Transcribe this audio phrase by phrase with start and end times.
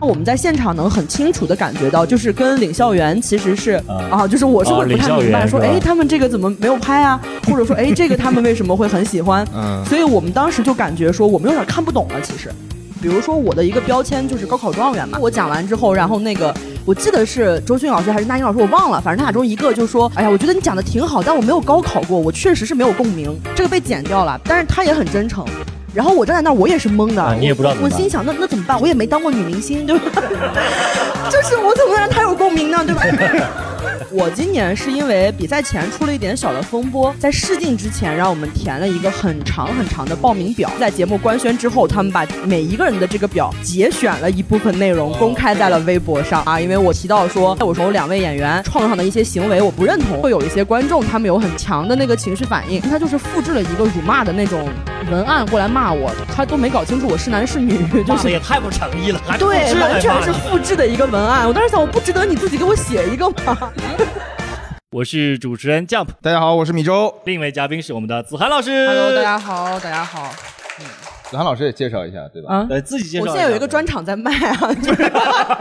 [0.00, 3.72] 我们在现场能很清楚的感觉到，就是跟领校园其实是
[4.10, 7.20] 啊，就是我是会不太明白，说哎，他们这个怎么没有拍啊？
[7.46, 9.46] 或者说哎，这个他们为什么会很喜欢？
[9.54, 12.20] 嗯，所以我们当时就感觉说，我们有点看不懂了。
[12.22, 12.50] 其实，
[13.00, 16.54] 比如说我的一个标签就是高考状元嘛，我讲完之后，然后那个。
[16.86, 25.44] 我记得是周迅老师还是那英老师，我忘了，反正他俩中一个就说：“哎呀，我觉得你讲的挺好，但我没有高考过，我确实是没有共鸣，这个被剪掉了。”但是他也很真诚。
[25.94, 27.74] 然后我站在那儿，我也是懵的，你也不知道。
[27.82, 28.80] 我心想，那那怎么办？
[28.80, 30.22] 我也没当过女明星，对吧？
[31.30, 32.84] 就是我怎么能让他有共鸣呢？
[32.86, 33.02] 对吧？
[34.10, 54.68] 我今年是因为比赛前出了一点小的风波，在试镜之前让我们填了一个很长很长的报名表，在节目官宣之后，他们把每一个人的这个表节选了一部分内容公开在了微博上啊，因为我提到说，我说两位演员创作上的一些行为我不认同，会有一些观众他们有很强的那个情绪反应，他就是复制了一个辱骂的那种
[55.10, 63.56] 文案过来骂我，他都没搞清楚我是男是女，就是也太不诚意了，对，完全是复制的一个文案，我当时想，我不值得你自己给我写一个吗？
[64.92, 68.86] 我是主持人 Jump，大家好，我是米粥，另一位嘉宾是我们的子涵老师。
[68.86, 70.30] Hello，大家好，大家好。
[71.30, 72.52] 子涵老师也介绍一下，对吧？
[72.52, 73.22] 啊，呃，自己介绍。
[73.22, 75.08] 我现在有一个专场在卖啊，就 是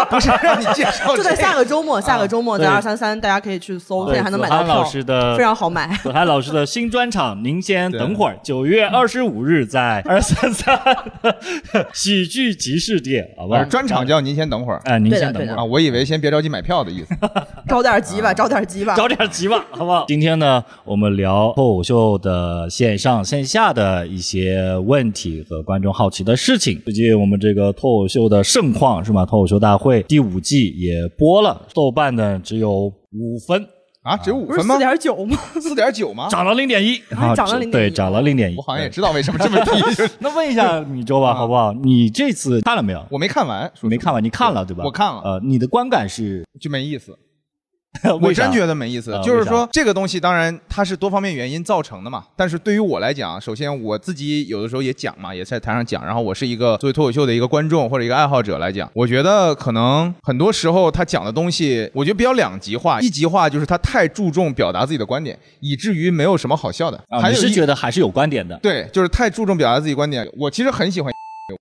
[0.09, 5.95] 不是让你介绍，就在 下个周末，下个周末在二三三，大家可以去搜，现在还能买到老师的非常好买。
[6.01, 10.79] 子涵老师的新专场，您先等会儿，九月二十五日在二三三
[11.93, 13.63] 喜剧集市店，好吧？
[13.63, 17.13] 专场叫您先等会儿，哎，您先等会儿啊，我以为先别着急买票的意思，
[17.69, 20.05] 着点急吧，着点急吧，着点急吧，好不好？
[20.07, 26.35] 今天呢，我们聊脱口秀的线上线下的一些问题和观众好奇的。
[26.35, 29.23] 事情最近我们这个脱口秀的盛况是吗？
[29.23, 32.71] 脱口秀大会第五季也播了，豆瓣呢只有
[33.11, 33.63] 五分
[34.01, 34.73] 啊，只有五分吗？
[34.73, 35.37] 四点九吗？
[35.61, 36.27] 四点九吗？
[36.29, 36.99] 涨了零点一，
[37.35, 38.55] 涨了零对，涨了零点一。
[38.55, 39.71] 我好像也知道为什么这么低。
[40.17, 41.71] 那问一下米粥吧，好不好？
[41.73, 43.05] 你这次看了没有？
[43.11, 44.83] 我没看完，没看完，你看了对吧？
[44.83, 45.21] 我看了。
[45.23, 47.15] 呃，你的观感是就没意思。
[48.21, 52.23] 我真觉得没意思，就是说这个东西，当然它是多方面原因造成的嘛。
[52.35, 56.05] 但是对于我来讲，首先我自己有的时候也讲嘛，也在台上讲。
[56.05, 63.01] 然后我是一个作为脱口秀的一个观众或者一个爱好者来讲，我觉得可能很多时候他讲的东西，我觉得比较两极化。
[63.01, 67.03] 一极化就是他太注重表达自己的观点，以至于没有什么好笑的。
[67.19, 68.57] 还是觉得还是有观点的？
[68.61, 70.25] 对，就是太注重表达自己观点。
[70.37, 71.11] 我其实很喜欢。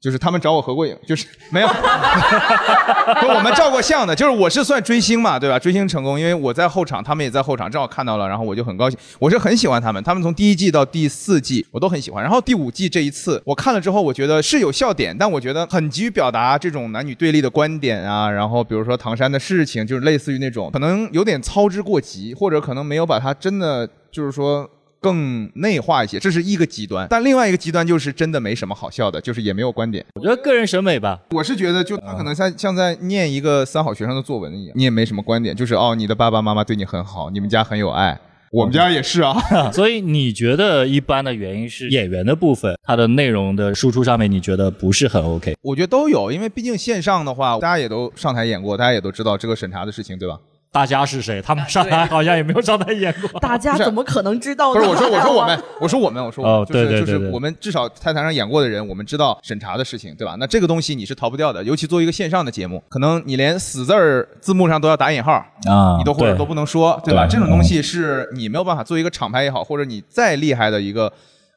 [0.01, 1.69] 就是他们找我合过影，就是 没有，
[3.21, 5.59] 跟我们照过相的，就是我是算追星嘛，对吧？
[5.59, 8.99] 追星成功，因为我在后场，他们也在后场，正好看到了，然后我就很高兴。
[9.19, 12.23] 我是很喜欢他们，他们从第一季到第四季我都很喜欢。
[12.23, 18.31] 然后第五季这一次我看了之后，我觉得是有笑点，但我觉得很急于表达这种男女对立的观点啊。
[18.31, 24.69] 然后比如说唐山的事情，就是类似于那种可能有点操之过急，或者可能没有把它真的就是说。
[25.01, 30.05] 更内化一些，这是一个极端，但另外一个极端就是真的没什么好笑的，就是也没有观点。
[30.15, 38.19] 我觉得个人审美吧，我是觉得就他可能像像在念一个三好学生的作文一样，你也没什么观点，就是哦，你的爸爸妈妈对你很好， 你们家很有爱，
[38.51, 39.37] 我们家也是啊。
[39.73, 45.55] 所以你觉得一般的原因是演员的部分，它的内容的输出上面你觉得不是很 OK？
[45.63, 50.39] 我觉得都有，因为毕竟线上的话，大家也都上台演过，大家也都知道这个审查的事情，对吧？
[50.71, 51.41] 大家是谁？
[51.41, 53.41] 他们上台好像也没有上台演过。
[53.41, 54.81] 大家怎么可能知道呢？
[54.81, 60.37] 不是我说， 我说我们，我说我们，我说哦，对对对，就是我们至少在台上演过的人，我们知道审查的事情，对吧？
[60.39, 65.33] 那这个东西你是逃不掉的，尤其做一个线上的节目，可能你连死字儿字幕上都要打引号
[65.67, 67.27] 啊，你都或者都不能说，对吧？
[67.27, 71.11] 这种东西是你没有办法做一个厂牌也好，或者你再厉害的一个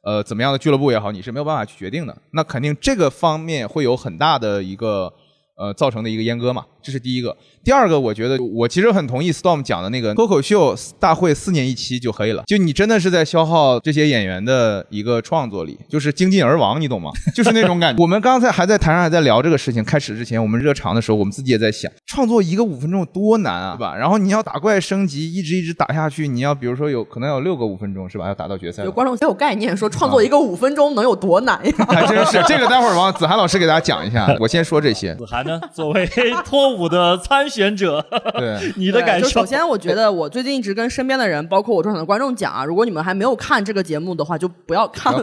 [0.04, 2.16] 呃怎么样的俱乐部也好，你是没有办法去决定的。
[2.32, 5.12] 那肯定这个方面会有很大的一个
[5.58, 7.36] 呃造成的一个阉割嘛，这是第一个。
[7.64, 12.44] 第二个，我觉得我其实很同意 Storm 讲的那个脱口秀大会四年一期就可以了。
[12.48, 17.12] 就你真的是在消耗这些演员的一个创作力，就是精尽而亡，你懂吗？
[17.36, 18.02] 就是那种感觉。
[18.02, 23.96] 我们刚才还在台上还在聊这个事情，开始之前我们热场的时候，我们自己也在想，创作一个五分钟多难啊，对吧？
[23.96, 28.28] 然后你要打怪升级，一直一直打下去，你要比如说有可能有六个五分钟是吧？
[28.28, 28.84] 要打到决赛。
[28.84, 31.74] 有观众才有概念，说创作一个五分钟能有多难呀？
[31.88, 34.28] 还真是这个，待会儿王子涵老师给大家讲一下。
[34.40, 35.14] 我先说这些。
[35.16, 36.10] 子涵呢，作为
[36.44, 38.04] 脱舞的参选者。
[38.34, 39.28] 对 你的感受。
[39.28, 45.22] 首先，我觉得我最近一直跟身边的人，包括我专场的观众讲啊，如果你们还没有看这个节目的话，就不要看了。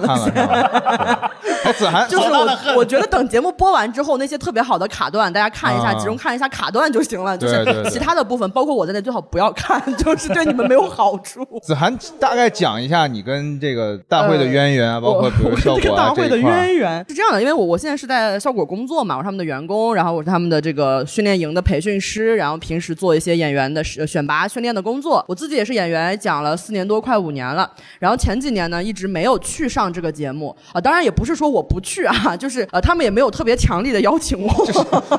[1.77, 6.91] 子涵，就是我，我觉得等节目播完之后，那些特别好的卡段，大家看一下，集中看一下卡段。
[6.91, 11.47] 就行了，就是其他的部分，包括我在内，最好不要看， 就是对你们没有好处。
[11.63, 25.25] 子涵大概讲一下你跟这个大会的渊源啊，包括比如效果大会的渊源是这样的，因为我我现在是在效果工作嘛，我是他们的员工，然后我是他们的这个训练营的培训师，然后平时做一些演员的选拔训练的工作。
[25.29, 27.71] 我自己也是演员，讲了四年多，快五年了。
[27.99, 34.53] 然后前几年呢，一直没有去上这个节目啊，当然也不是说我不去啊， 就是呃，他们也没有特别强力的邀请我。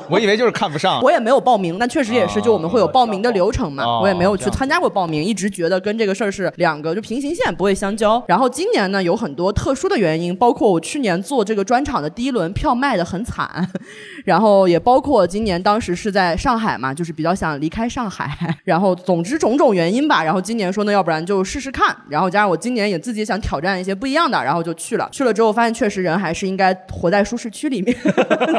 [0.08, 8.22] 我以为就是看不上， 我也没有报名，但确实也是，就我们会有报名的流程嘛，我也没有去参加过报名，一直觉得跟这个事儿是两个就平行线，不会相交。
[8.26, 13.68] 然后今年呢，有很多特殊的原因，包括我去年做这个专场的第一轮票卖的很惨。
[14.24, 18.30] 然后也包括今年当时是在上海嘛，就是比较想离开上海，
[18.64, 20.22] 然后总之种种原因吧。
[20.22, 21.96] 然后今年说呢，要不然就试试看。
[22.08, 25.08] 然后加上我今年也自己想挑战一些不一样的，然后就去了。
[25.10, 27.96] 去了之后发现确实人还是应该活在舒适区里面，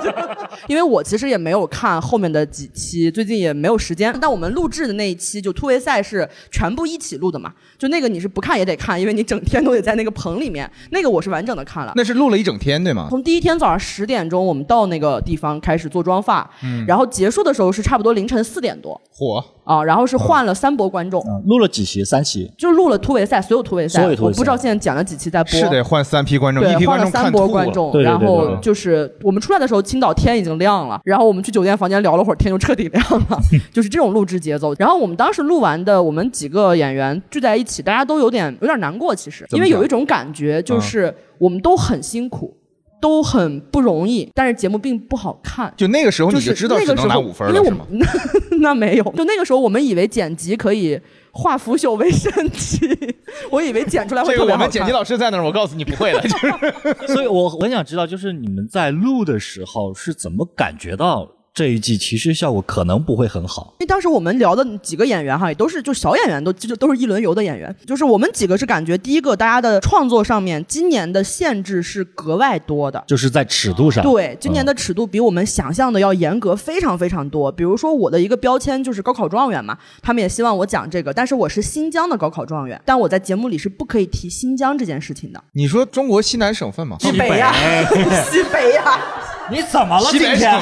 [0.68, 4.16] 因为我其实也没有看后面的几期，最近也没有时间。
[4.19, 10.69] 但我们录制的那一期就突围赛是全部一起录的嘛，就那个你是不看也得看，因为你整天都得在那个棚里面。
[10.89, 11.94] 那个我是完整的看了。
[11.95, 13.07] 那是录了一整天对吗？
[13.10, 15.51] 从第一天早上十点钟我们到那个地方。
[15.62, 16.50] 开始做妆发，
[16.88, 19.00] 然后结束的时候是差不多凌晨四点多。
[19.09, 19.83] 火啊！
[19.83, 22.03] 然后是换了三波观众，录了几期？
[22.03, 25.51] 三期，就录了突围赛，所有突围赛，我不知道现在剪了几期在播。
[25.51, 33.39] 是得换三批观众，一批观众三波观众，然后就是我们出来的时候，青岛天已经亮了，然后我们去酒店房间聊了会儿，天就彻底亮了，
[33.73, 34.73] 就是这种录制节奏。
[34.77, 42.56] 然后我们当时录完的，我们几个演员聚在一起，大家都有点有点难过，其实，因为有一种感觉，就是我们都很辛苦。
[43.01, 45.74] 都很不容易，但是节目并不好看。
[45.75, 47.86] 就那个时候你就知道只能拿五分了，是吗？
[48.62, 51.00] 那没有，就那个时候我们以为剪辑可以
[51.31, 52.88] 化腐朽为神奇，
[53.50, 56.21] 我以为剪出来会这个我们剪辑老师在那儿，我告诉你不会的。
[57.12, 61.27] 所以我很想知道，就是你们在录的时候是怎么感觉到？
[61.53, 67.75] 这一季其实效果可能不会很好，因为当时我们聊的几个演员哈，也都是就小演员，都就都是一轮游的演员。
[67.86, 74.01] 就是我们几个是感觉，第一个大家的创作上面，今年的限制是格外多的，就是在尺度上。
[74.01, 77.51] 对，今年的尺度比我们想象的要严格非常非常多。
[77.51, 85.44] 比如说我的一个标签就是高考状元嘛，他们也希望我讲这个，但是我是新疆的高考状元，但我在节目里是不可以提新疆这件事情的。
[85.51, 86.95] 你说中国西南省份嘛？
[87.01, 87.54] 西北呀，
[88.31, 89.01] 西北呀。
[89.50, 90.06] 你怎么了？
[90.12, 90.60] 今天？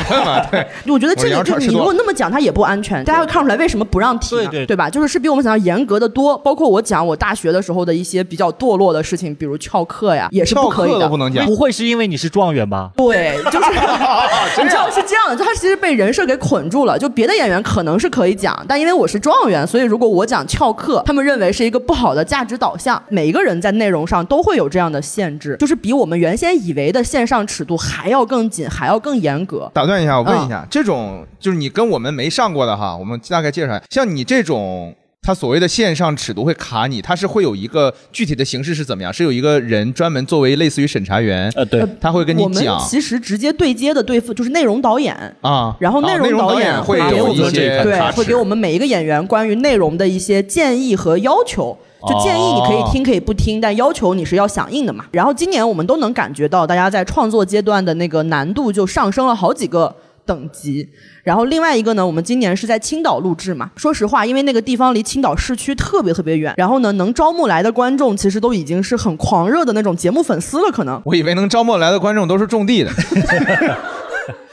[0.51, 3.03] 对， 我觉得这里就你如果那么讲，它也不安全。
[3.03, 4.47] 大家会看出来为什么不让提呢？
[4.51, 4.89] 对对吧？
[4.89, 6.37] 就是是比我们想要严格的多。
[6.39, 11.07] 包括我讲我大学的时候的一些比较堕落的事情，比如翘课呀，也是不可以的。
[11.07, 11.45] 不能讲。
[11.45, 12.91] 不会是因为你是状元吧？
[12.95, 13.69] 对，就是
[14.61, 16.97] 你知道是这样的，就他其实被人设给捆住了。
[16.97, 23.01] 就别的演员可能是可以讲，但因为我是状元，所以如果我讲翘课，他们认为是一个不好的价值导向。
[23.09, 29.69] 每一个人在内容上都会有这样的限制，就是比我们原先以为的线上尺度还要更紧，还要更严格。
[29.73, 33.83] 打断一下，我问一下，这种就是你跟我们没上过的哈，我们大概介绍一下。
[33.89, 39.11] 像你这种，他所谓的线上尺度会卡你，他是会有一个具体的形式是怎么样？
[39.11, 42.79] 是有一个人专门作为类似于审查员，呃，对，他会跟你讲。
[42.79, 51.77] 其实直接对接的对付就是内容导演啊，然后内容导演会给我们对，会给我们每一个演员关于内容的一些建议和要求。
[52.07, 55.05] 就建议你可以听可以不听，但要求你是要响应的嘛。
[55.11, 59.93] 然后今年我们都能感觉到，大家在创作阶段的那个难度就上升了好几个
[60.25, 60.87] 等级。
[61.23, 63.69] 然后另外一个呢，我们今年是在青岛录制嘛。
[63.75, 70.71] 说实话，因为那个地方离青岛市区特别特别远，然后呢，能招募来的观众其实都已经是很狂热的那种节目粉丝了。
[70.71, 72.91] 可能我以为能招募来的观众都是种地的，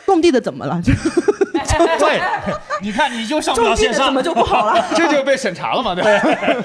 [0.04, 0.80] 种地的怎么了？
[1.98, 2.20] 对，
[2.82, 4.84] 你看你就上不了线上，怎么就不好了？
[4.94, 5.94] 这就被审查了嘛？
[5.94, 6.04] 对，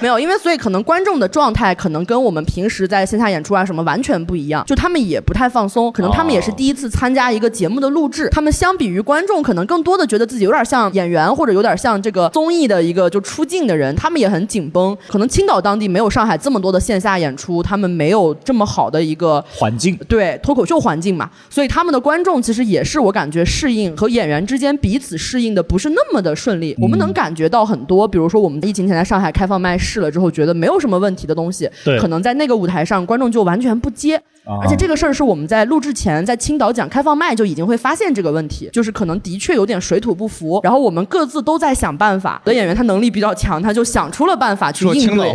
[0.01, 14.97] 没有，因为所以可能观众的状态可能跟我们平时在线下演出啊什么完全不一样，就他们也不太放松，可能他们也是第一次参加一个节目的录制，他们相比于观众，可能更多的觉得自己有点像演员，或者有点像这个综艺的一个就出镜的人，他们也很紧绷。
[15.07, 34.21] 可能青岛当地没有上海这么多的线下演出，他们没有这么好的一个环境，对脱口秀环境嘛，所以他们的观众其实也是我感觉适应和演员之间彼此适应的不是那么的顺利，我们能感觉到很多，比如说我们疫情前在上海开放麦试了之后，觉得没有什么问题的东西，可能在那个舞台上观众就完全不接。
[34.59, 40.59] 而且这个事儿是我们在录制前在青岛讲开放麦就已经会发现这个问题，就是可能的确有点水土不服。
[40.63, 42.41] 然后我们各自都在想办法。
[42.45, 45.33] 有的演员他能力比较强，他就想出了办法去应对。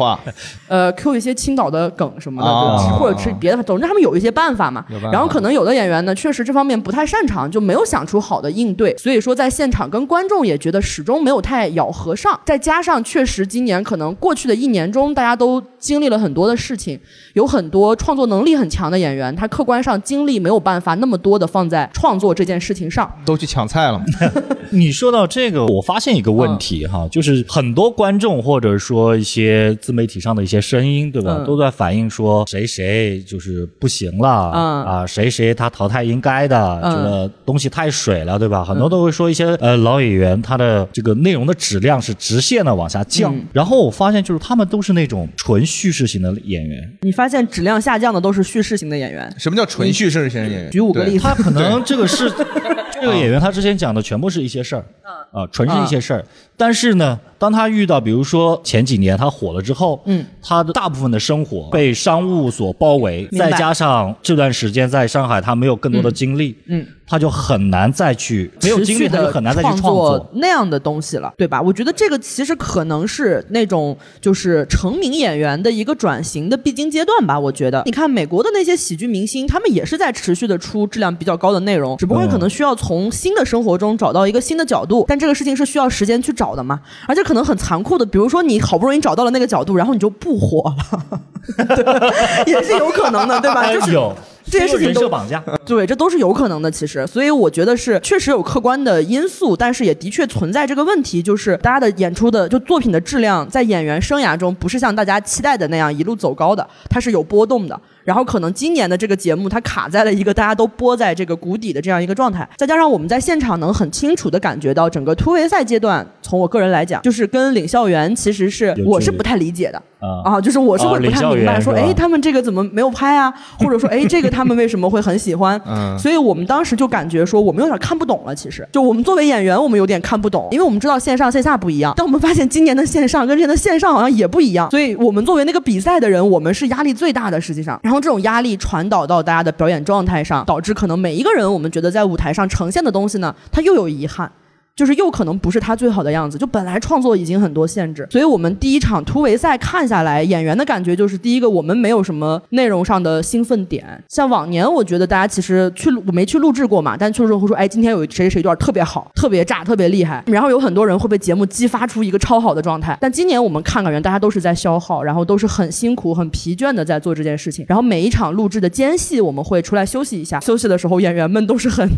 [0.68, 4.85] 呃，Q 一些青岛的梗什么的，或者是别的，总之他们有一些办法嘛。
[5.12, 8.94] 然后可能有的演员呢，确实这方面不太擅长，就没有想出好的应对。
[8.96, 12.38] 所以说在现场跟观众也觉得始终没有太咬合上。
[12.44, 17.00] 再加上确实今年可能过去的一年中，大家都经历了很多的事情，
[17.32, 19.05] 有很多创作能力很强的演。
[19.06, 24.02] 演员，他客观上精力没有办法那么多的放在创作这件事情上，都去抢菜了。
[24.70, 38.64] 你说到这个，我发现一个问题哈，就是很多观众或者说一些自媒体上的一些声音，对吧，都在反映说谁谁就是不行了啊，谁谁他淘汰应该的，这个东西太水了，对吧？
[38.64, 43.34] 很多都会说一些呃老演员他的这个内容的质量是直线的往下降。
[43.52, 46.92] 然后我发现就是他们都是那种纯叙事型的演员。
[47.02, 49.33] 你发现质量下降的都是叙事型的演员？
[49.38, 50.71] 什么叫纯叙事型演员？
[50.71, 52.31] 举五个例子，他可能这个是
[53.00, 54.85] 这个演员他之前讲的全部是一些事儿。
[55.33, 56.25] 啊，纯是一些事儿，
[56.57, 66.87] 但是呢，当他遇到，比如说前几年他火了之后，嗯，他的大部分的生活被商务所包围，再加上这段时间在上海他没有更多的精力，嗯。
[67.08, 71.62] 他就很难再去没有精力，他就很难再去创作那样的东西了，对吧？
[71.62, 77.38] 我觉得这个其实可能是那种就是成名演员的一个转型的必经阶段吧。
[77.38, 86.80] 我觉得，你看美国的那些喜剧明星，他们也是在持续的出质量比较高的内容，只不过可能需要从新的生活中找到一个新的角度，但这个事情是需要时间去找的嘛。
[87.06, 91.20] 而且可能很残酷的，比如说你好不容易找到了那个角度，然后你就不火了，
[92.46, 93.72] 也是有可能的，对吧？
[93.72, 94.12] 就是有。
[94.50, 96.70] 这些事情都绑架，对，这都是有可能的。
[96.70, 107.78] 其实，所以我觉得是确实有客观的因素，但是也的确存在这个问题，就是大家的演出的就作品的质量，在演员生涯中不是像大家期待的那样一路走高的，它是有波动的。
[108.06, 119.82] 然后可能今年的这个节目，它卡在了一个大家都播在这个谷底的这样一个状态，再加上我们在现场能很清楚的感觉到整个突围赛阶段，从我个人来讲，就是跟领校员其实是我是不太理解的
[120.25, 123.32] 啊，就是我是会不太明白说，哎，他们这个怎么没有拍啊？
[123.58, 125.60] 或者说，哎，这个他们为什么会很喜欢？
[125.98, 128.32] 所以我们当时就感觉说，我们有点看不懂了。
[128.32, 134.70] 其实，就我们作为演员，我们有点看不懂，因为我们知道线上线下不一样，但我们发现今年的线上跟之前的线上好像也不一样。
[134.70, 137.95] 所以我们作为那个比赛的人，我们是压力最大的，实际上，然后。
[138.00, 144.30] 这种压力传导到大家的表演状态上，导致可能每一个人，我们觉得在舞台上呈现的东西呢，它又有遗憾。
[144.76, 162.99] 就是又可能不是他最好的样子，就本来创作已经很多限制，所以我们第一场突围赛看下来，演员的感觉就是第一个我们没有什么内容上的兴奋点，像往年我觉得大家其实去我没去录制过嘛，但去的时候会说，哎，今天有谁谁一段特别好，特别炸，特别厉害，然后有很多人会被节目激发出一个超好的状态。
[163.00, 171.88] 但今年我们看感觉大家都是在消耗，然后都是很辛苦、很疲倦的在做这件事情，然后每一场录制的间隙我们会出来休息一下，休息的时候演员们都是很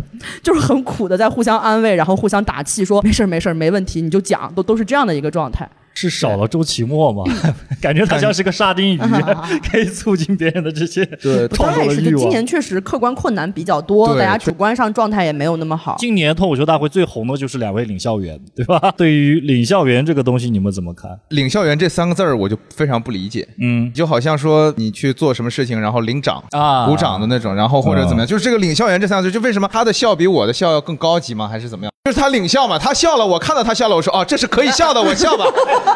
[0.44, 2.62] 就是很苦的在互相安慰，然后互相打。
[2.68, 5.68] 气说没事儿没事儿没问题，你就讲，都都是这样的一个状态。
[6.00, 7.24] 是少了周奇墨吗？
[7.82, 8.98] 感觉他像是个沙丁鱼，
[9.68, 12.20] 可以促进别人的这些 对创作的欲望。
[12.22, 15.96] 今年确实客观困难比较多，大家主观上状态也没有那么好。
[15.98, 18.94] 今年脱口秀大会最红的就是两位领校员，对吧？
[18.96, 21.10] 对于领校员这个东西，你们怎么看？
[21.30, 23.48] 领校员这三个字儿，我就非常不理解。
[23.60, 31.48] 嗯，就好像说你去做什么事情，然后领掌啊、鼓掌的那种，然后或者怎么样，就是这个领校员这三个字，就为什么他的笑比我的笑要更高级吗？
[31.48, 31.92] 还是怎么样？
[32.04, 35.44] 就是他领笑嘛，他笑了，我看到他笑了，我说哦，这是可以笑的，我笑吧。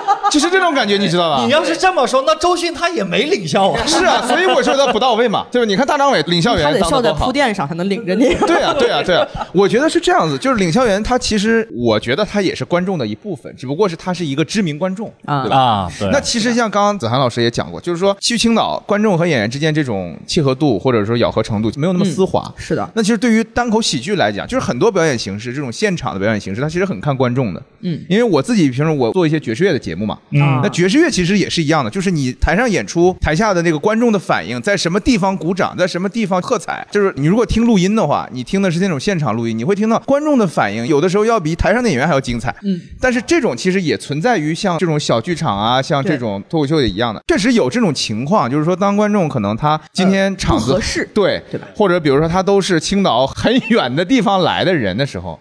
[0.30, 1.44] 就是这种感觉，你知道吧？
[1.44, 3.80] 你要是这么说，那周迅她也没领笑啊。
[3.86, 5.46] 是啊，所以我说他不到位嘛。
[5.50, 8.34] 对 吧你看大张伟领笑员，他得笑在铺垫上才能领着你。
[8.46, 9.26] 对啊，对啊，对啊。
[9.52, 15.56] 我觉得是这样子，就是领笑员，他其实我觉得他也是观众的一部分，只不过是他是一个知名观众，对吧？
[15.56, 22.52] 啊，那其实像刚刚子涵老师也讲过，就是说去青岛，观众和演员之间这种契合度或者说咬合程度没有那么丝滑。
[22.56, 22.88] 是的。
[22.94, 27.62] 那其实对于单口喜剧来讲，就是很多表演形式，这种现场的表演形式，它其实很看观众的。
[27.80, 28.00] 嗯。
[28.08, 31.10] 因为我自己平时我做一些爵士乐的节目嘛，嗯，那爵士乐。
[31.12, 42.54] 其实也是一样的，就是你台上演出，台下的那个观众的反应，在什么地方鼓掌，在什么地方喝彩，就是你如果听录音的话，你听的是那种现场录音，你会听到观众的反应，有的时候要比台上的演员还要精彩。
[42.62, 51.66] 嗯，但是这种其实也存在于像这种小剧场啊，像这种脱口秀也一样的，确实有这种情况，就是说当观众可能他今天场子合适，对对吧？
[51.76, 55.38] 或者比如说他都是青岛很远的地方来的人的时候。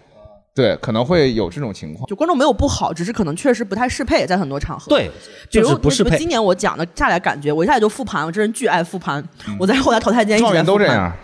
[0.54, 2.06] 对，可能会有这种情况。
[2.06, 4.86] 就观众没有不好，只是可能确实不太适配，在很多场合。
[4.88, 5.10] 对，
[5.50, 6.18] 比如不适配。
[6.18, 9.24] 今年我讲的下来感觉，我一下就复盘，我这人巨爱复盘。
[9.58, 11.10] 我在后台淘汰间一直在都这样。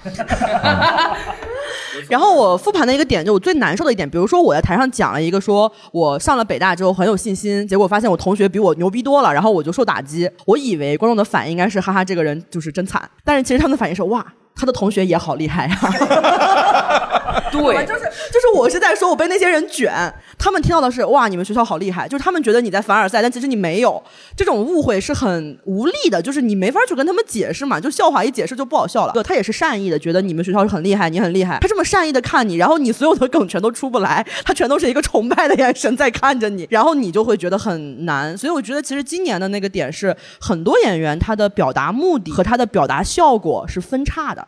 [2.09, 10.31] 然后我复盘的一个点，就我最难受的一点，比如说我在台上讲了一个，说我上了北大之后很有信心，结果发现我同学比我牛逼多了，然后我就受打击。
[10.47, 14.25] 我以为观众的反应应该是哈哈，这个人就是真惨，但是其实他们的反应是哇。
[14.61, 15.79] 他的同学也好厉害呀，
[17.53, 18.01] 对， 就是
[18.33, 19.93] 就是我是在说我被那些人卷，
[20.39, 24.03] 他们听到的是哇，你们学校好厉害，就是他们觉得你在凡尔赛，但其实你没有。
[24.37, 29.13] 这种误会是很无力的，就是你没法去跟他们解释嘛，就笑话一解释就不好笑了。
[29.13, 38.37] 对，他也是善意的，觉得你们学校是很厉害，你很厉害，他这么善意的看你，然后你所有的梗全都出不来，他全都是一个崇拜的眼神在看着你，然后你就会觉得很难。
[38.37, 44.47] 所以我觉得其实今年的那个点是，很多演员他的表达目的和他的表达效果是分叉的。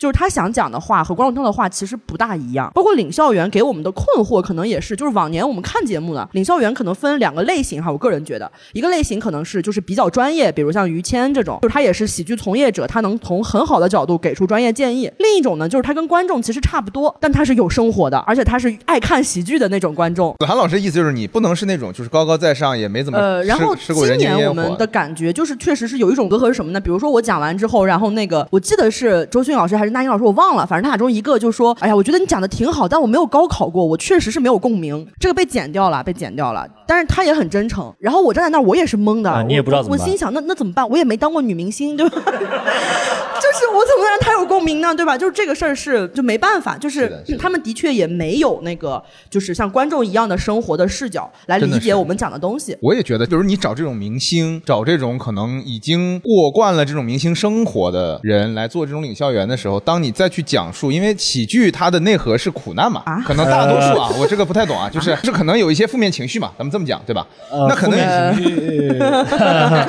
[0.00, 20.34] 就是他想讲的话和观众听的话其实不大一样，包括领校园给我们的困惑可能也是，就是往年我们看节目呢，领校园可能分两个类型哈，我个人觉得，一个类型可能是就是比较专业，比如像于谦这种，就是他也是喜剧从业者，他能从很好的角度给出专业建议；另一种呢，就是他跟观众其实差不多，但他是有生活的，而且他是爱看喜剧的那种观众。
[20.38, 26.80] 子涵老师意思就是你不能是那种就是高高在上，也没怎么呃，然后今年我们的感觉就是确实是有一种隔阂是什么呢？
[26.80, 30.66] 比如说我讲完之后，然后那个我记得是周迅老师还是那英老师，我忘了。
[30.66, 35.06] 反正他俩中一个就说：“哎呀，我觉得你讲的挺好，但我没有高考过，我确实是没有共鸣。
[35.18, 36.66] 这个被剪掉了，被剪掉了。
[36.86, 37.92] 但是他也很真诚。
[37.98, 40.88] 然后我站在那儿，我也是懵的，你也不知道怎么我心想，那那怎么办？
[40.88, 42.22] 我也没当过女明星，对吧？
[43.42, 44.94] 就是我怎么能让他有共鸣呢？
[44.94, 45.16] 对吧？
[45.18, 52.76] 就是这个事儿是就没办法，就是他们的确也没有那个，就是像观众一样的生活的视角来理解我们讲的东西。
[52.80, 60.70] 我也觉得，就是你找这种明星，找这种可能已经过惯了这种明星生活的人来做这种领校员的时候，当你再去讲。
[60.72, 67.26] 述，因为喜剧它的内核是苦难嘛，啊可能大多数啊，我这个不太懂啊，就是是可能有一些负面情绪嘛，咱们这么讲对吧？
[67.50, 67.98] 那可能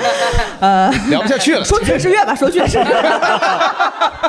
[0.62, 2.86] 呃聊不下去了，说爵士乐吧，说爵士乐。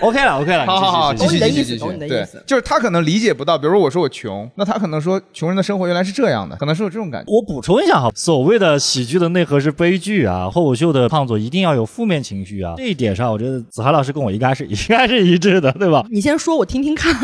[0.00, 1.98] OK 了，OK 了，好好好，继续继续继续。
[1.98, 7.32] 对，就是他可能理解不到，比如说我说我穷，那他可能说穷人的生活原来是这样的，可能是有这种感觉。
[7.32, 16.04] 我补充一下哈，所谓的喜剧的内核是悲剧啊，脱口秀的创作一定要有负面情绪啊， 这一点上，我觉得子涵老师跟我应该是应该是一致的，对吧？
[16.10, 17.14] 你先说，我听听看。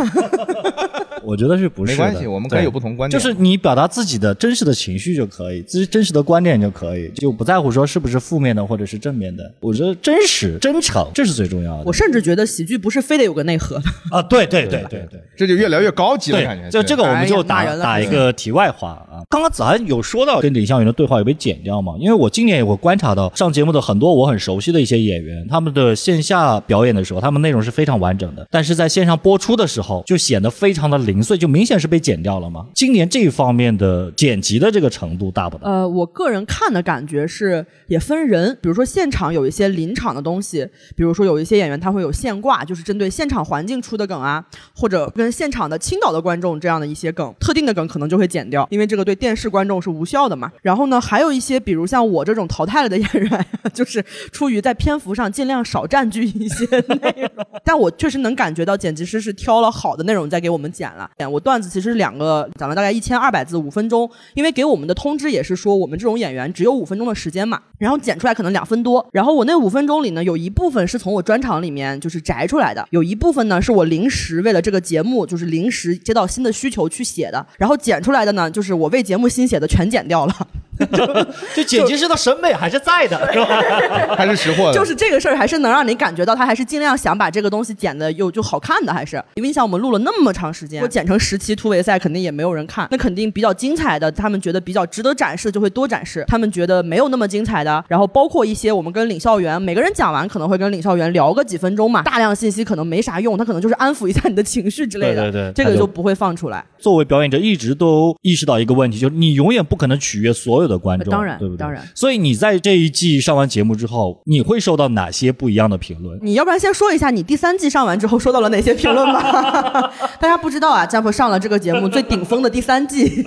[1.26, 1.93] 我觉得是不是？
[1.93, 3.19] 没关系，我们可以有不同观点。
[3.19, 9.50] 就是你表达自己的真实的情绪就可以，自己真实的观点就可以，就不在乎说是不是负面的或者是正面的。
[9.61, 11.85] 我觉得真实、真诚，这是最重要的。
[11.87, 14.21] 我甚至觉得喜剧不是非得有个内核的啊！
[14.21, 16.68] 对对对对对，这就越聊越高级了感觉。
[16.68, 19.25] 就这个，我们就打打一个题外话啊。
[19.30, 21.94] 刚刚子涵有说到跟李湘云的对话有被剪掉吗？
[21.99, 31.94] 因为我今年也会观察到上节目的很多我很熟悉的一些演员，他们的线下表演的时候，他们内容是非常完整的，但是在线上播出的时候就显得非常的零碎，就明显是被。
[31.94, 32.66] 被剪掉了嘛？
[32.75, 35.71] 今年这一方面的剪辑的这个程度大不大？
[35.71, 44.45] 呃，我个人看的感觉是也分人，比如说现场有一些临场的东西，比如说有一些演员他会有现挂，就是针对现场环境出的梗啊，
[44.77, 50.53] 或者跟现场的青岛的观众这样的一些梗，特定的梗可能就会剪掉，因为这个对电视观众是无效的嘛。
[50.61, 61.09] 然后呢，还有一些比如像我这种淘汰了的演员， 就是出于在篇幅上尽量少占据一些内容， 但我确实能感觉到剪辑师是挑了好的内容在给我们剪了。
[61.31, 61.85] 我段子其实。
[61.85, 80.48] 是两个讲了大概一千二百字五分钟，因为给我们的通知也是说我们这种演员只有五分钟的时间嘛，然后剪出来可能两分多，然后我那五分钟里呢有一部分是从我专场里面就是摘排出来的，有一部分呢是我临时为了这个节目就是临时接到新的需求去写的，然后剪出来的呢就是我为节目新写的全剪掉了。
[81.55, 83.47] 就剪辑师的审美还是在的，是吧？
[84.17, 84.73] 还是识货的。
[84.73, 106.65] 就是这个事儿，还是能让你感觉到他还是尽量想把这个东西剪的又就好看的，还是因为你想我们录了那么长时间，我剪成十期突围赛肯定也没有人看，那肯定比较精彩的，他们觉得比较值得展示就会多展示，他们觉得没有那么精彩的，然后包括一些我们跟领校园每个人讲完可能会跟领校园聊个几分钟嘛，大量信息可能没啥用，他可能就是安抚一下你的情绪之类的，对对，这个就不会放出来。
[106.79, 111.38] 作为表演者，一直都意识到一个问题，就是你永远不可能取悦所有的观众，当然。
[111.38, 111.59] 对不对？
[111.59, 116.18] 当然，所以你在这一季上完节目之后，你会收到哪些不一样的评论？
[116.22, 119.92] 你要不然先说一下你第三季上完之后收到了哪些评论吧？
[120.20, 123.24] 大家不知道啊，Jump 上了这个节目最顶峰的第三季，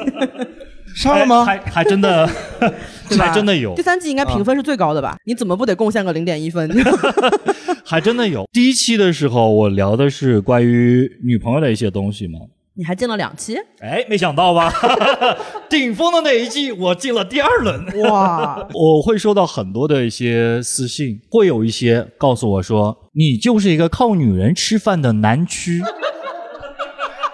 [0.95, 1.43] 上了吗？
[1.45, 2.27] 还还真的，
[3.17, 3.75] 还真的有。
[3.75, 5.17] 第三季应该评分是最高的吧？
[5.25, 6.69] 你怎么不得贡献个零点一分？
[7.83, 8.45] 还真的有。
[8.51, 12.39] 第一期的时候，我聊的是关于女朋友的一些东西嘛。
[12.77, 13.57] 你还进了两期？
[13.81, 14.71] 哎，没想到吧？
[15.67, 17.83] 顶峰的那一季，我进了第二轮。
[18.03, 18.65] 哇！
[18.73, 25.81] 我会收到很多的一些私信，会有一些告诉我说，你就是一个靠女人吃饭的男区。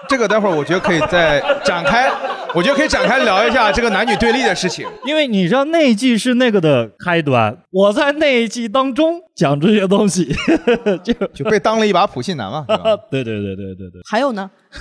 [0.08, 2.10] 这个待会儿我觉得可以再展开，
[2.54, 4.86] 我觉得可以展开聊一下这个男女对立的事情。
[5.04, 10.34] 因为你知道那一季是那个的开端，我在那一季当中讲这些东西，
[11.02, 12.64] 就就被当了一把普信男嘛。
[13.10, 14.00] 对对对对对对。
[14.08, 14.50] 还有呢？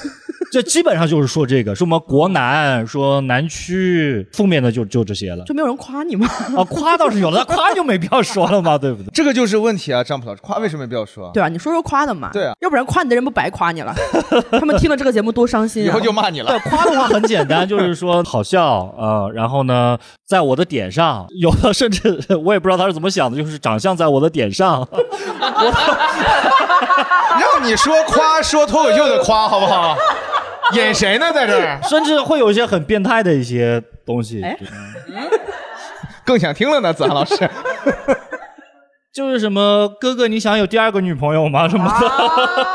[0.52, 5.44] 这基本上就是说这个，说我们国南，说南区，负面的就就这些了。
[5.46, 6.28] 就没有人夸你吗？
[6.56, 9.10] 啊，夸倒是有了，夸就没必要说了嘛，对不对？
[9.12, 11.32] 这个就是问题啊，张普老师，夸为什么没必要说？
[11.34, 12.30] 对啊，你说说夸的嘛。
[12.32, 13.96] 对啊，要不然夸你的人不白夸你了？
[14.52, 15.88] 他们听了这个节目多伤心啊！
[15.88, 16.52] 以后就骂你了。
[16.52, 19.98] 对，夸的话很简单，就是说好笑啊，然后呢，
[20.28, 24.88] 在我的点上，有的甚至我也不知道他是怎么想的，就是长相在我的点上。
[27.40, 29.98] 让你说夸说脱口秀的夸好不好？
[30.74, 31.80] 演谁呢，在这儿？
[31.90, 34.44] 甚至会有一些很变态的一些东西。
[36.26, 37.36] 更想听了呢，子涵老师。
[39.14, 41.70] 就是什么哥哥，你想有第二个女朋友吗？
[41.70, 42.08] 什么的，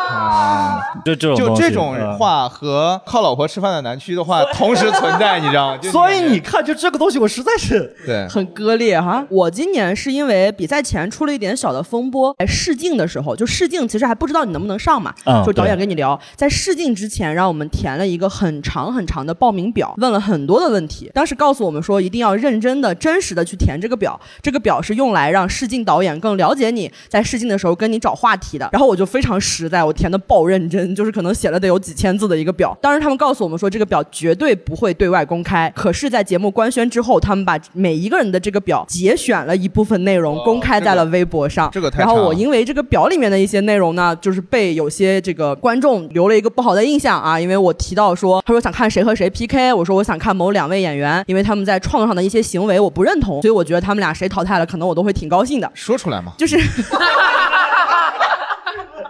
[0.09, 5.81] 啊，就这种就这种话和靠老婆吃饭的南区的话同时存在，你知道吗？
[5.91, 9.27] 所以你看，就这个东西，我实在是对很割裂哈。
[9.29, 21.11] 我今年是因为比赛前出了一点小的风波，在试镜的时候，就试镜其实还不知道你能不能上嘛，嗯就导演跟你聊，在试镜之前让我们填了一个很长很长的报名表，问了很多的问题。
[21.13, 26.28] 当时告诉我们说，一定要认真的、真实的去填这个表，这个表是用来让试镜导演更。
[26.29, 32.77] 更了解你在试镜的时候跟你找话题的，然后我就非常实在，我填的爆认真，就是可能写了得有几千字的一个表。
[32.83, 35.73] 当时他们告诉我们说，这个表绝对不会对外公开。
[35.75, 41.71] 可是，在节目官宣之后，他们把每一个人的这个表节选了一部分内容公开在了微博上。
[41.73, 55.71] 这个然后我因为这个表里面的一些内容呢，就是被有些这个观众留了一个不好的印象啊，因为我提到说，他说想看谁和谁 PK，我说我想看某两位演员，因为他们在创作上的一些行为我不认同，所以我觉得他们俩谁淘汰了，可能我都会挺高兴的。
[55.73, 56.18] 说出来。
[56.37, 56.57] 就是，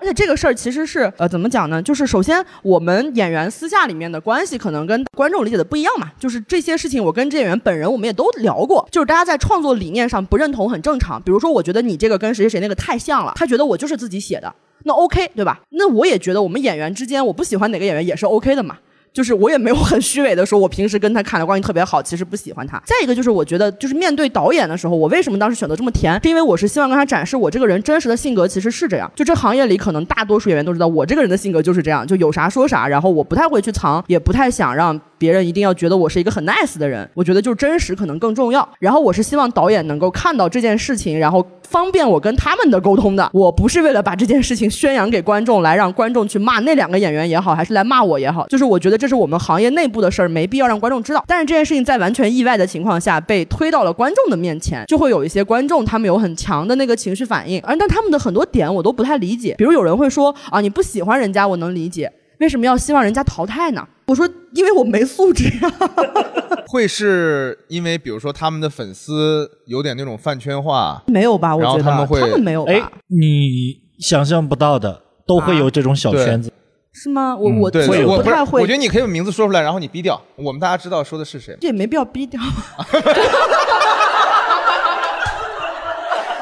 [0.01, 1.83] 而且这个事儿其实是呃，怎么讲呢？
[1.83, 6.11] 就是首先，我们演员私下里面的关系可能跟观众理解的不一样嘛。
[6.19, 8.87] 就是这些事情，我跟这演员本人我们也都聊过。
[8.91, 11.21] 就是大家在创作理念上不认同很正常。
[11.23, 15.61] 比如说，我觉得你这个跟谁谁谁那个太像了，他觉得我就是自己写的，那 OK 对吧？
[15.71, 18.77] 那我也觉得我们演员之间，我不喜欢哪个演员也是 OK 的嘛。
[19.13, 22.81] 就是我也没有很虚伪的说，我平时跟他看的关系特别好，其实不喜欢他。
[22.87, 26.19] 再一个就是我觉得，就是面对导演的时候，我为什么当时选择这么甜？
[26.23, 29.11] 是因为我是希望跟他展示我这个人真实的性格其实是这样。
[29.15, 35.01] 就这行业里，可能大多数演员都知道我这个人的性格就是这样，就有啥说啥，然后我不太会去藏，也不太想让。
[35.19, 38.69] 别人一定要觉得我是一个很 nice 的人，我觉得就是真实可能更重要。
[38.79, 43.29] 然后我是希望导演能够看到这件事情，然后方便我跟他们的沟通的。
[43.33, 51.25] 我不是为了把这件事情宣扬给观众，来让观众去骂那两个演员也好，还是来骂我也好，就是我觉得得这是我们行业内部的事儿，没必要让观众知道。
[51.27, 59.55] 但是这件事情在完全意外的情况下被推到了观众的面前，就会有一些观众他们有很强的那个情绪反应，而但他们的很多点我都不太理解。
[59.57, 62.13] 比如有人会说啊，你不喜欢人家，我能理解。
[62.41, 63.85] 为什么要希望人家淘汰呢？
[64.07, 65.73] 我说，因为我没素质呀。
[66.69, 71.03] 会是因为，比如说他们的粉丝有点那种饭圈化？
[71.07, 71.57] 没有吧？
[71.57, 72.93] 我觉得他们会，他们没有吧？
[73.09, 76.53] 你想象不到的，都会有这种小圈子，
[77.01, 77.37] 是吗？
[77.37, 77.71] 我我
[78.07, 78.61] 我不太会。
[78.61, 81.57] 我觉得你可以把名字说出来，然后你逼掉，我们大家知道说的是谁。
[81.61, 82.41] 这也没必要逼掉。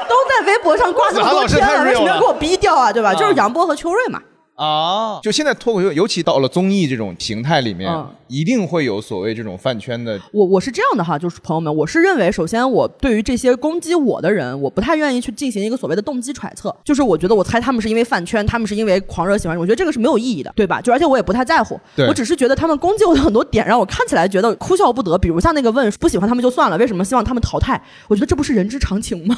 [0.09, 2.91] 都在微博上挂这么多天了，为什么要给我逼掉啊？
[2.91, 3.13] 对吧？
[3.13, 4.19] 就是杨波和秋瑞嘛。
[4.57, 7.89] 啊，就现在脱口秀，尤其到了综艺这种形态里面。
[8.29, 10.19] 一定会有所谓这种饭圈的。
[10.33, 16.75] 我我是这样的哈，就是朋友们，我是认为，首先我对于这些攻击我的人，我不太愿意去进行一个所谓的动机揣测。
[16.83, 20.81] 就是我觉得我猜他们是因为饭圈，他们是因为狂热喜欢，我觉得这个是没有意义的，对吧？
[20.81, 21.79] 就而且我也不太在乎。
[22.05, 25.17] 我只是觉得他们攻击我的很多点让我看起来觉得哭笑不得。
[25.17, 27.81] 比如像那个问不喜欢他们就算了，为什么希望他们淘汰？
[28.09, 29.37] 我觉得这不是人之常情吗？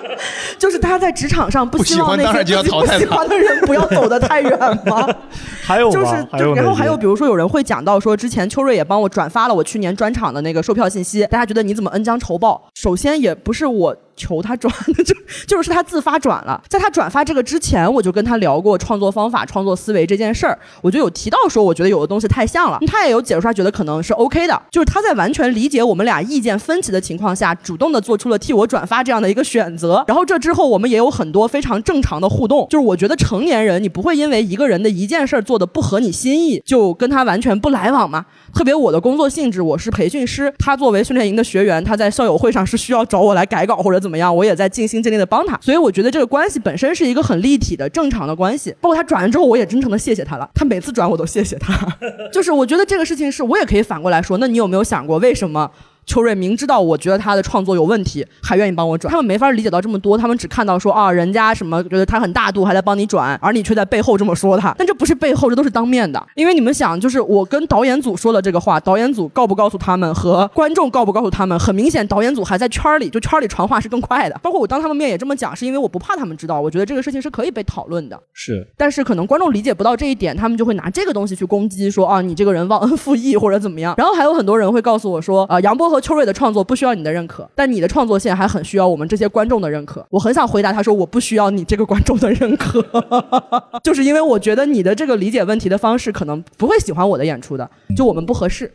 [0.58, 4.55] 就是大家在职场上不希望那些不喜欢的人不要走得太远
[4.86, 5.06] 吗？
[5.62, 6.14] 还有就是
[6.54, 12.62] 然后还有比如说有人会讲到说之前秋瑞也帮我转发了我去年专场的那个售票信息，大家觉得你怎么恩将仇报？
[12.74, 13.96] 首先也不是我。
[14.16, 15.14] 求他转的 就
[15.46, 38.24] 就是他自发转了，在他转发这个之前，我就跟他聊过创作方法、创作思维这件事儿，我就有提到说，我觉得有的东西太像了，他也有解释他，觉得可能是 OK 的，就是他在完全理解我们俩意见分歧的情况下，主动的做出了替我转发这样的一个选择，然后这之后我们也有很多非常正常的互动，就是我觉得成年人你不会因为一个人的一件事儿做的不合你心意，就跟他完全不来往吗？
[38.54, 48.72] 特别我的工作性质，我是培训师，他作为训练营的学员，他在校友会上是需要找我来改稿或者怎么样，我也在尽心尽力的帮他，所以我觉得这个关系本身是一个很立体的正常的关系。
[48.80, 51.74] 包括他转了之后，我也真诚的谢谢他了，他每次转我都谢谢他，
[52.32, 55.68] 就是我觉得这个事情是我也可以反过来说，那你有没有想过为什么？
[56.06, 59.10] 秋瑞明知道我觉得他的创作有问题，还愿意帮我转。
[59.10, 64.72] 他们没法理解到这么多，他们只看到说啊，人家什么觉得他很大度，还在帮你转，而你却在背后这么说他。
[64.78, 66.24] 但这不是背后，这都是当面的。
[66.36, 74.38] 因为你们想，就是我跟导演组说了这个话，导演组告不告诉他们，和观众告不告诉他们，很明显，导演组还在圈里，就圈里传话是更快的。
[74.42, 78.16] 包括我当他们面也这么讲，是因为我不怕他们知道，我觉得这个事情是可以被讨论的。
[78.32, 83.94] 是，但是可能观众理解不到这一点，他们就会拿这个东西去攻击，说啊，你这个人忘恩负义或者怎么样。
[83.98, 90.06] 然后还有很多人会告诉我说，啊，杨波和秋瑞的创作不需要你的认可，但你的创作线还很需要我们这些观众的认可。
[90.10, 92.84] 我很想回答他说，我不需要你这个观众的认可，
[93.82, 98.72] 就是因为我觉得你的这个理解问题的方式可能不会喜欢我的演出的，就我们不合适。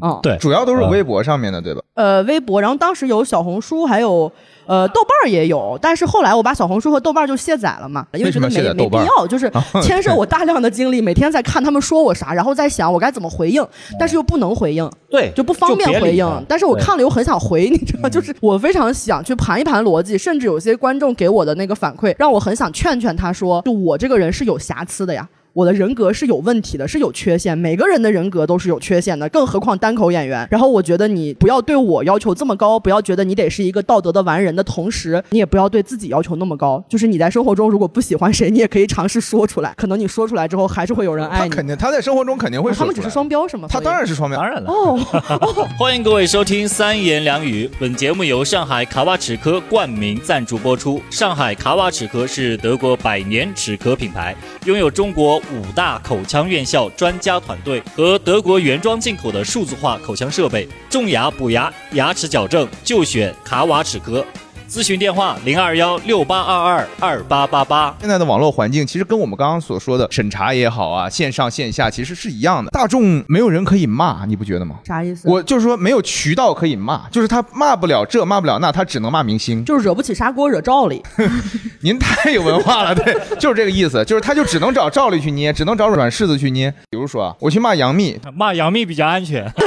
[0.00, 1.80] 哦，对，主要都是微博上面的，对吧？
[1.94, 4.30] 呃，微博，然后当时有小红书，还有。
[4.66, 9.50] 呃，豆瓣儿也有，但是后来我把小红书和豆瓣儿就卸载了嘛，因为觉得没没必要，就是
[9.82, 13.66] 牵涉我大量的精力，每天在看他们说我啥，然后在想我该怎么回应，
[13.98, 16.44] 但是又不能回应，对，就不方便回应。
[16.46, 25.28] 但是我看了又很想回，你知道，就是我非常想去盘一盘逻辑，甚至有些观众给我的那个反馈，让我很想劝劝他说，就我这个人是有瑕疵的呀。
[25.52, 27.56] 我的人格是有问题的，是有缺陷。
[27.56, 30.46] 每个人的人格都是有缺陷的，更何况单口演员。
[30.50, 36.82] 然后我觉得你不要对我要求这么高，不要觉得你得是一个道德的完人的同时，你也不要对自己要求那么高。
[36.88, 39.74] 就是你在生活中如果不喜欢谁，你也可以尝试说出来。
[39.76, 41.50] 可能你说出来之后，还是会有人爱你。
[41.50, 42.78] 他肯定他在生活中肯定会说。
[42.78, 43.66] 他们只是双标是吗？
[43.68, 44.70] 他当然是双标，当然了。
[44.70, 44.96] 哦，
[45.78, 47.68] 欢迎各位收听三言两语。
[47.80, 51.00] 本节目由上海卡瓦齿科冠名赞助播出。
[51.10, 56.20] 上海卡瓦齿科是德国百年齿科品牌，拥有中国五大口。
[56.30, 64.24] 腔院校专家团队和德国原装进口的数字化口腔设备，种牙补牙、牙齿矫正就选卡瓦齿科。
[64.70, 67.92] 咨询电话零二幺六八二二二八八八。
[67.98, 72.70] 现在的网络环境其实跟我们刚刚所说的审查也好啊，线上线下其实是一样的。
[72.70, 74.76] 大众没有人可以骂，你不觉得吗？
[74.86, 75.28] 啥意思？
[75.28, 81.02] 我就是说没有渠道可以骂，就是他骂不了这，骂不了那，他只能骂明星，就是惹不起砂锅惹赵丽。
[81.82, 86.72] 您太有文化了，对， 就是这个意思，就是他就只能找赵丽去捏，只能找软柿子去捏。
[86.88, 89.52] 比如说啊，我去骂杨幂，骂杨幂比较安全。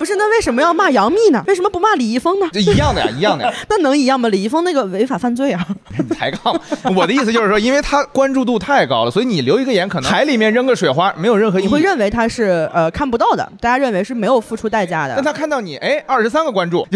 [0.00, 1.44] 不是，那为什么要骂杨幂呢？
[1.46, 2.48] 为什么不骂李易峰呢？
[2.50, 3.52] 这一样的呀，一样的呀。
[3.68, 4.30] 那能一样吗？
[4.30, 5.62] 李易峰那个违法犯罪啊！
[5.98, 6.58] 你 抬杠。
[6.96, 11.66] 我的意思就是说，因为他关注度太高了，所以你留一个言，可能 海里面扔个水花，没有任何意义。
[11.66, 15.14] 你会认为他是呃看不到的，大家认为是没有付出代价的。
[15.16, 16.86] 那他看到你，哎，二十三个关注，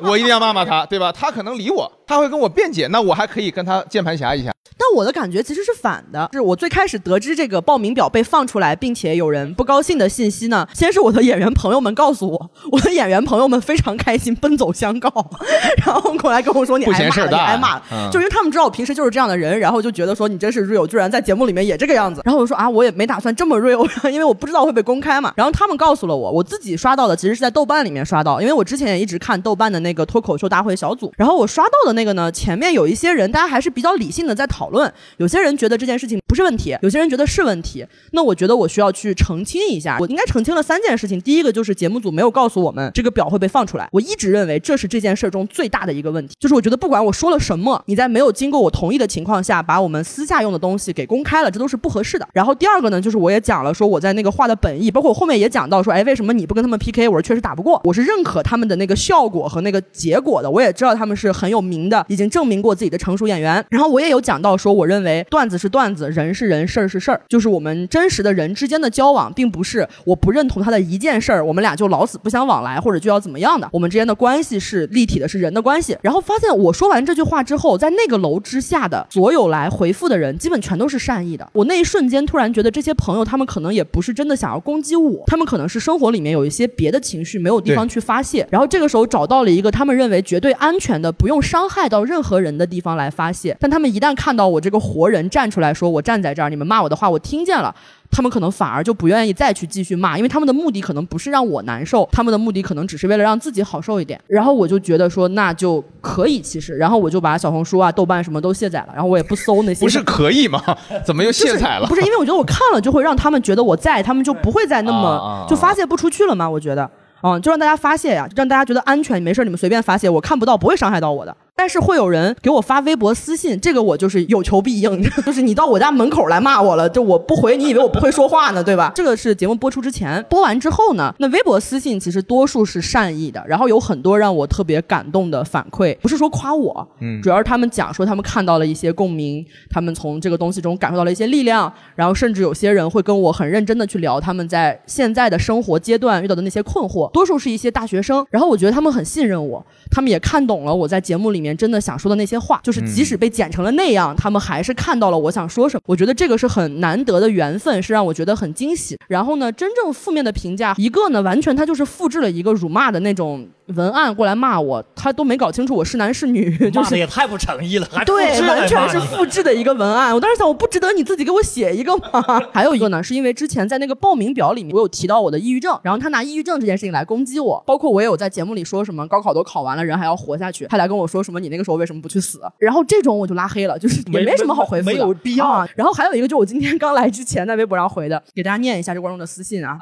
[0.00, 1.12] 我一定要骂骂他，对吧？
[1.12, 4.52] 他可能理我，他会跟我辩解，那我还可以跟他键盘侠一下。
[4.76, 10.66] 但我的感觉其实是反的，是我最开始得知这个报名表被放出来，并且有人不高兴的信息呢。
[10.74, 15.08] 先是我的演员朋友们告诉我， 我的演员朋友们非常开心，奔走相告，
[15.86, 22.20] 然后过来跟我说你挨骂了，你挨骂了，就因为他们知道我平时就是这样的人，然后就觉得说你真是 real，居然在节目里面也这个样子。
[22.24, 25.32] 然后我说啊，我也没打算这么 real， 因为我不知道会被公开嘛。
[25.36, 35.44] 然后他们告诉了我，我自己刷到的其实是在豆瓣里面刷到，因为我之前也一直看豆瓣的那个脱口秀大会小组，然后我刷到的那个呢，前面有一些人，大家还是比较理性的在讨论，有些。
[35.44, 37.86] 人觉得这件事情不是问题，有些人觉得是问题。
[38.12, 41.20] 那我觉得我需要去澄清一下，我应该澄清了三件事情。
[41.20, 43.86] 第一个就是节目组没有告诉我们这个表会被放出来。
[43.92, 52.26] 我一直认为这是这件事中最大的一个问题，就是我觉得不管我说了什么，你在没有经过我同意的情况下把我们私下用的东西给公开了，这都是不合适的。
[52.32, 57.06] 然后第二个呢，就是我也讲了说我在那个画的本意，包括我后面也讲到说，哎，为什么你不跟他们 PK？
[57.06, 60.50] 我说确实打不过，我是认可他们的那个效果和那个结果的。
[60.50, 63.64] 我也知道他们是很有名的，已经证明过自己的成熟演员。
[63.68, 66.04] 然后我也有讲到说，我认为段子是段子。
[66.14, 73.68] 人是人，事儿是事儿，就是我们真实的人之间的交往，并不是我不认同他的一件事儿，我们俩就老死不相往来，或者就要怎么样的。
[73.72, 75.96] 我们之间的关系是立体的，是人的关系。
[76.02, 81.48] 然后发现我说完这句话之后，在那个楼之下的所有来回复的人，基本全都是善意的。
[81.52, 88.46] 我那一瞬间突然觉得，这些朋友他们可能也不是真的想要攻击我，他们可能是生活里面有一些别的情绪，没有地方去发泄。
[88.50, 93.56] 然后这个时候找到了一个他们认为绝对安全的、不用伤害到任何人的地方来发泄。
[93.58, 96.74] 但他们一旦看到我这个活人站出来说，我站在这儿，你们骂。
[96.74, 97.72] 骂我的话，我听见了，
[98.10, 104.20] 他们可能反而就不愿意再去继续骂，因为他们的目的可能不是让我难受，他们的目的可能只是为了让自己好受一点。
[104.26, 109.84] 然后我就觉得说，那就可以，其实，然后我就把小红书啊、豆瓣什么都卸载了，然后我也不搜那些。
[109.84, 110.60] 不是可以吗？
[111.06, 111.86] 怎么又卸载了？
[111.86, 116.50] 不是，因为我觉得我看了就会让他们觉得我在，他们就不会再那么就发泄不出去了嘛。
[116.50, 116.90] 我觉得，
[117.22, 121.36] 嗯，就让大家发泄呀，让大家觉得安全，没事你们随便发泄，我看不到，不会伤害到我的。
[121.56, 128.90] 但是会有人给我发微博私信，这个我就是有求必应， 就是你到我家门口来骂我了，就我不回，你以为我不会说话呢，对吧？
[128.94, 155.82] 这个是节目播出之前，播完之后呢，那微博私信其实多数是善意的，然后有很多让我特别感动的反馈，不是说夸我，嗯，主要是他们讲说他们看到了一些共鸣，他们从这个东西中感受到了一些力量，然后甚至有些人会跟我很认真的去聊他们在现在的生活阶段遇到的那些困惑，多数是一些大学生，然后我觉得他们很信任我，他们也看懂了我在节目里面真的想说的那些话，就是即使被剪成了那样，他们还是看到了我想说什么。
[155.86, 158.96] 我觉得这个是很难得的缘分，是让我觉得很惊喜。
[159.08, 163.46] 然后呢，真正负面的评价一个呢，完全他就是复制了一个辱骂的那种。
[163.68, 167.88] 文案过来骂我，他都没搞清楚我是男是女， 就是也太不诚意了。
[168.04, 170.14] 对，完全是复制的一个文案。
[170.14, 172.22] 我当时想，我不值得你自己给我写一个吗？
[172.52, 182.40] 还有一个呢，是因为之前在那个报名表里面，我有提到我的抑郁症，然后他拿抑郁症这件事情来攻击我，包括我也有在节目里说什么高考都考完了，人还要活下去，他来跟我说什么你那个时候为什么不去死？
[182.58, 185.46] 然后这种我就拉黑了，就是也没什么好回复的，没有必要。
[185.48, 189.78] 啊然后还有一个，就是我今天刚来之前在微博上回的，给大家念一下这观众的私信啊。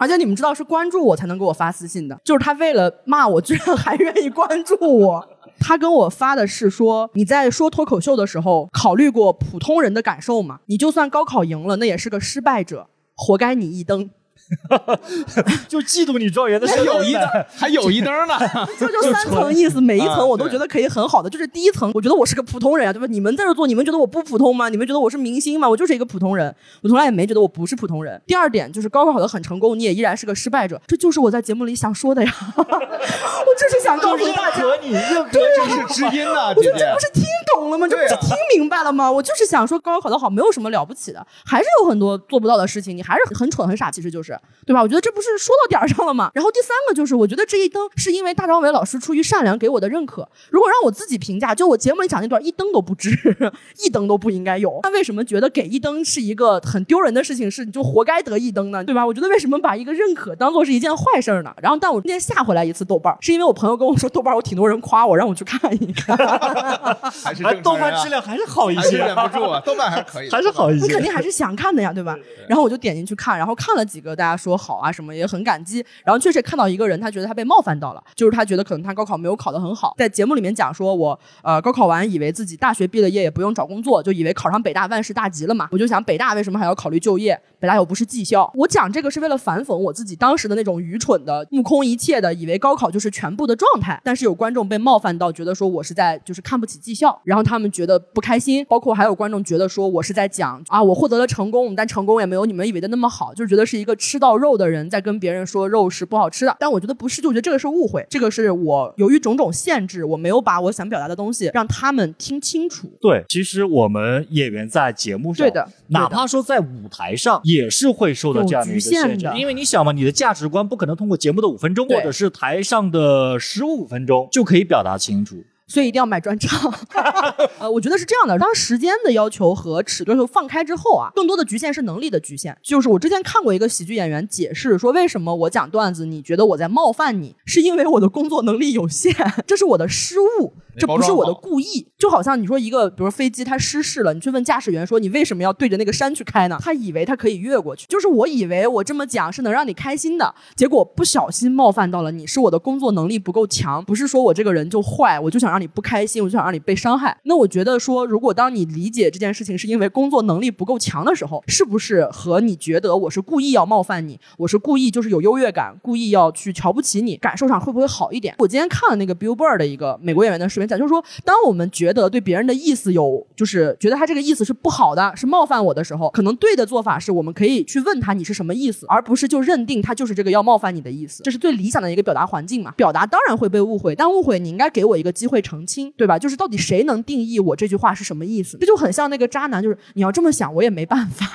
[0.00, 5.28] 而且你们知道是关注我才能给我发私信的，就是他为了骂我，居然还愿意关注我。
[5.60, 10.60] 他跟我发的是说你在说脱口秀的时候考虑过普通人的感受吗？
[10.66, 12.86] 你就算高考赢了，那也是个失败者，
[13.16, 14.08] 活该你一蹬。
[15.68, 17.22] 就嫉妒你状元的还有一灯，
[17.56, 18.34] 还有一灯呢。
[18.78, 21.28] 这就 三层意思，每一层我都觉得可以很好的。
[21.28, 23.06] 就是第一层，我觉得我是个普通人啊，对吧？
[23.08, 24.68] 你们在这做，你们觉得我不普通吗？
[24.68, 25.68] 你们觉得我是明星吗？
[25.68, 28.20] 我就是一个普通人，我从来也没觉得我不是普通人。
[28.26, 32.34] 第二点就是高考考得很成功，你也依然是个失败者，这就是我在节目里想说的呀。
[32.56, 37.86] 我就是想告诉大家，你认可这是知音呐，我觉得这不是听懂了吗？
[37.88, 39.10] 这不是听明白了吗？
[39.10, 44.37] 我就是想说，高考考得好没有什么了不起的，还是有很多做不到的事情，你还是很蠢很傻，其实就是。
[44.66, 44.82] 对吧？
[44.82, 46.30] 我觉得这不是说到点儿上了吗？
[46.34, 50.28] 然后第三个就是，我觉得这一灯是因为大张伟老师出于善良给我的认可。
[50.50, 53.10] 如果让我自己评价，就我节目里讲那段一灯都不值，
[53.82, 54.80] 一灯都不应该有。
[54.82, 57.50] 那为什么觉得给一灯是一个很丢人的事情？
[57.50, 58.84] 是你就活该得一灯呢？
[58.84, 59.06] 对吧？
[59.06, 61.54] 我觉得为什么把一个认可当做是一件坏事呢？
[61.62, 66.14] 然后，但我今天下回来一次豆瓣，是因为我朋友跟我说豆瓣有挺多人夸我，让我去看一看。
[67.24, 70.84] 还是豆瓣质量还是好一些，忍不住啊，豆瓣还是可以，还是好一些。
[70.84, 72.14] 你肯定还是想看的呀，对吧？
[72.46, 74.58] 然后我就点进去看，然后看了几个，大家说。
[74.58, 75.84] 好啊，什么也很感激。
[76.04, 79.94] 然后确实看到一个人，他觉得他被冒犯到了，就是他觉得可能他高考没有考得很好。
[79.96, 85.68] 在节目里面讲说，我呃高考完以为自己大学毕了业也不用找工作，就以为考上北大万事大吉了嘛。
[85.70, 87.40] 我就想北大为什么还要考虑就业？
[87.60, 88.50] 北大又不是技校。
[88.54, 94.00] 我讲这个是为了反讽我自己当时的那种愚蠢的、目空一切的，以为高考就是全部的状态。
[94.04, 98.66] 但是有观众被冒犯到，觉得说我是在就是看不起技校，然后他们觉得不开心。
[98.68, 106.56] 包括还有观众觉得说我是在讲啊，我获得了成功，但成功也没有你们以为的那么好，就觉得是一个吃到肉的人在跟别人说肉是不好吃的。
[106.58, 112.90] 但我觉得不是，就我觉得这个是误会，这个是我由于种种限制，我没有把我想表达的东西让他们听清楚。
[113.00, 117.40] 对，其实我们演员在节目上，对的，哪怕说在舞台上。
[117.44, 125.36] 也是会受到这样的一个限制，因为你想嘛，你的价值观不可能通过节目的五分钟，或者是台上的十五分钟就可以表达清楚，
[125.68, 126.72] 所以一定要买专场。
[127.60, 132.56] 呃，我觉得是这样的，当时间的要求和尺度放开之后啊，更多的局限是能力的局限。
[132.62, 139.14] 就是我之前看过一个喜剧演员解释说，为什么我讲段子你觉得我在冒犯你，是因为我的工作能力有限，
[139.46, 140.54] 这是我的失误。
[140.80, 146.56] 这不是我的故意，就好像你说一个，比如飞机它失事了，你去问驾驶员说你为什么要对着那个山去开呢？
[146.60, 157.16] 他以为他可以越过去，就是我以为我这么讲是能让你开心的，结果不小心冒犯到了你，是我的工作能力不够强，不是说我这个人就坏，我就想让你不开心，我就想让你被伤害。
[157.24, 168.34] 那我觉得说，如果当你理解这件事情是因为工作能力不够强的时候，是不是和你觉得我是故意要冒犯你，我是故意就是有优越感，故意要去瞧不起你，感受上会不会好一点？
[168.38, 170.68] 我今天看了那个 Billboard 的一个美国演员的视频。
[170.68, 181.22] 讲就是说，当我们觉得对别人的意思有，就是觉得他这个意思是不好的，是冒犯我的时候，可能对的做法是我们可以去问他你是什么意思，而不是就认定他就是这个要冒犯你的意思。
[181.22, 182.70] 这是最理想的一个表达环境嘛？
[182.72, 186.18] 表达当然会被误会，但误会你应该给我一个机会澄清，对吧？
[186.18, 188.58] 就是到底谁能定义我这句话是什么意思？
[188.58, 191.26] 这就很像那个渣男，就是你要这么想，我也没办法。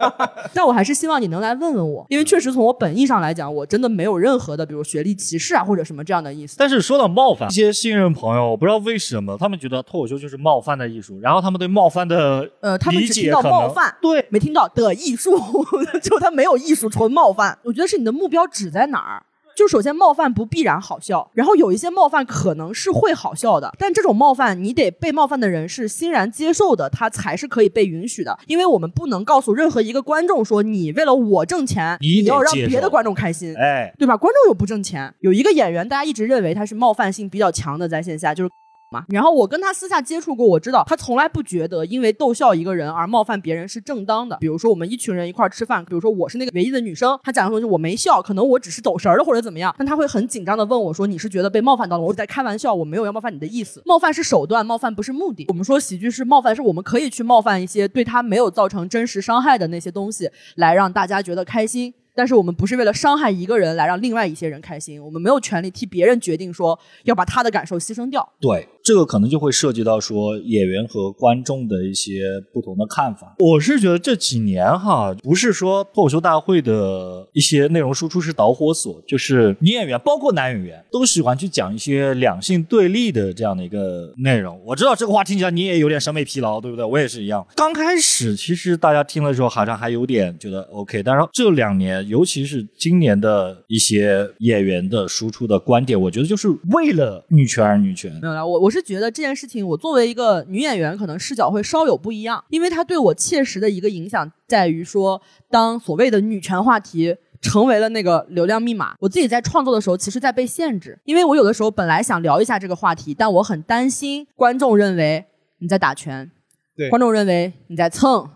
[0.54, 6.56] 但我还是希望你能来问问我，因为确实从我本意上来讲，我真的没有任何的，比如学历歧视啊或者什么这样的意思。
[6.58, 15.38] 但是说到冒犯一些信任朋友，我不知道为什么他们觉得脱口秀就是冒犯的艺术，然后他们对冒犯的呃，他们只听到冒犯，对，没听到的艺术，
[16.02, 17.58] 就他没有艺术，纯冒犯。
[17.64, 19.22] 我觉得是你的目标指在哪儿。
[19.60, 28.38] 就首先冒犯不必然好笑，然后有一些冒犯可能是会好笑的，但这种冒犯你得被冒犯的人是欣然接受的，他才是可以被允许的。
[28.46, 34.16] 因为我们不能告诉任何一个观众说你为了我挣钱，你要让别的观众开心，哎，对吧？
[34.16, 35.12] 观众又不挣钱。
[35.20, 38.50] 有一个演员，大家一直认为他是冒犯性比较强的，在线下就是。
[38.90, 39.04] 嘛。
[39.08, 44.36] 然后我跟他私下接触过，我知道他从来不觉得因为逗笑一个人而冒犯别人是正当的。
[44.40, 52.04] 比如说我们一群人一块吃饭，比如说我是那个唯一的女生，他讲的东西我没笑，可能我只是走神了或者怎么样，但他会很紧张的问我说：“你是觉得被冒犯到了？
[52.04, 53.82] 我在开玩笑，我没有要冒犯你的意思。
[53.86, 55.46] 冒犯是手段，冒犯不是目的。
[55.48, 68.28] 我们说喜剧是冒犯，是我们可以去冒犯一些对他没有造成真实伤害的那些东西，来让大家觉得开心。”但是我们不是为了伤害一个人来让另外一些人开心，我们没有权利替别人决定说要把他的感受牺牲掉。
[68.40, 68.68] 对。
[68.82, 73.36] 这个可能就会涉及到说演员和观众的一些不同的看法。
[73.38, 84.58] 我是觉得这几年哈，不是说脱口秀大会的一些内容输出是导火索，就是女演员包括男演员都喜欢去讲一些两性对立的这样的一个内容。
[84.64, 86.84] 我知道这个话听起来你也有点审美疲劳，对不对？
[86.84, 87.46] 我也是一样。
[87.54, 98.10] 刚开始其实大家听的时候好像还有点觉得 OK，但是这两年，尤其是今年的一些演员的输出的观点，我觉得就是为了女权而女权。
[98.22, 98.69] 没有啦，我我。
[98.70, 115.24] 我是觉得这件事情，我作为一个女演员，可能视角会稍有不一样，因为它对我切实的一个影响在于说，当所谓的女权话题成为了那个流量密码，我自己在创作的时候，其实在被限制，因为我有的时候本来想聊一下这个话题，但我很担心观众认为
[115.58, 116.30] 你在打拳，
[116.76, 118.30] 对，观众认为你在蹭。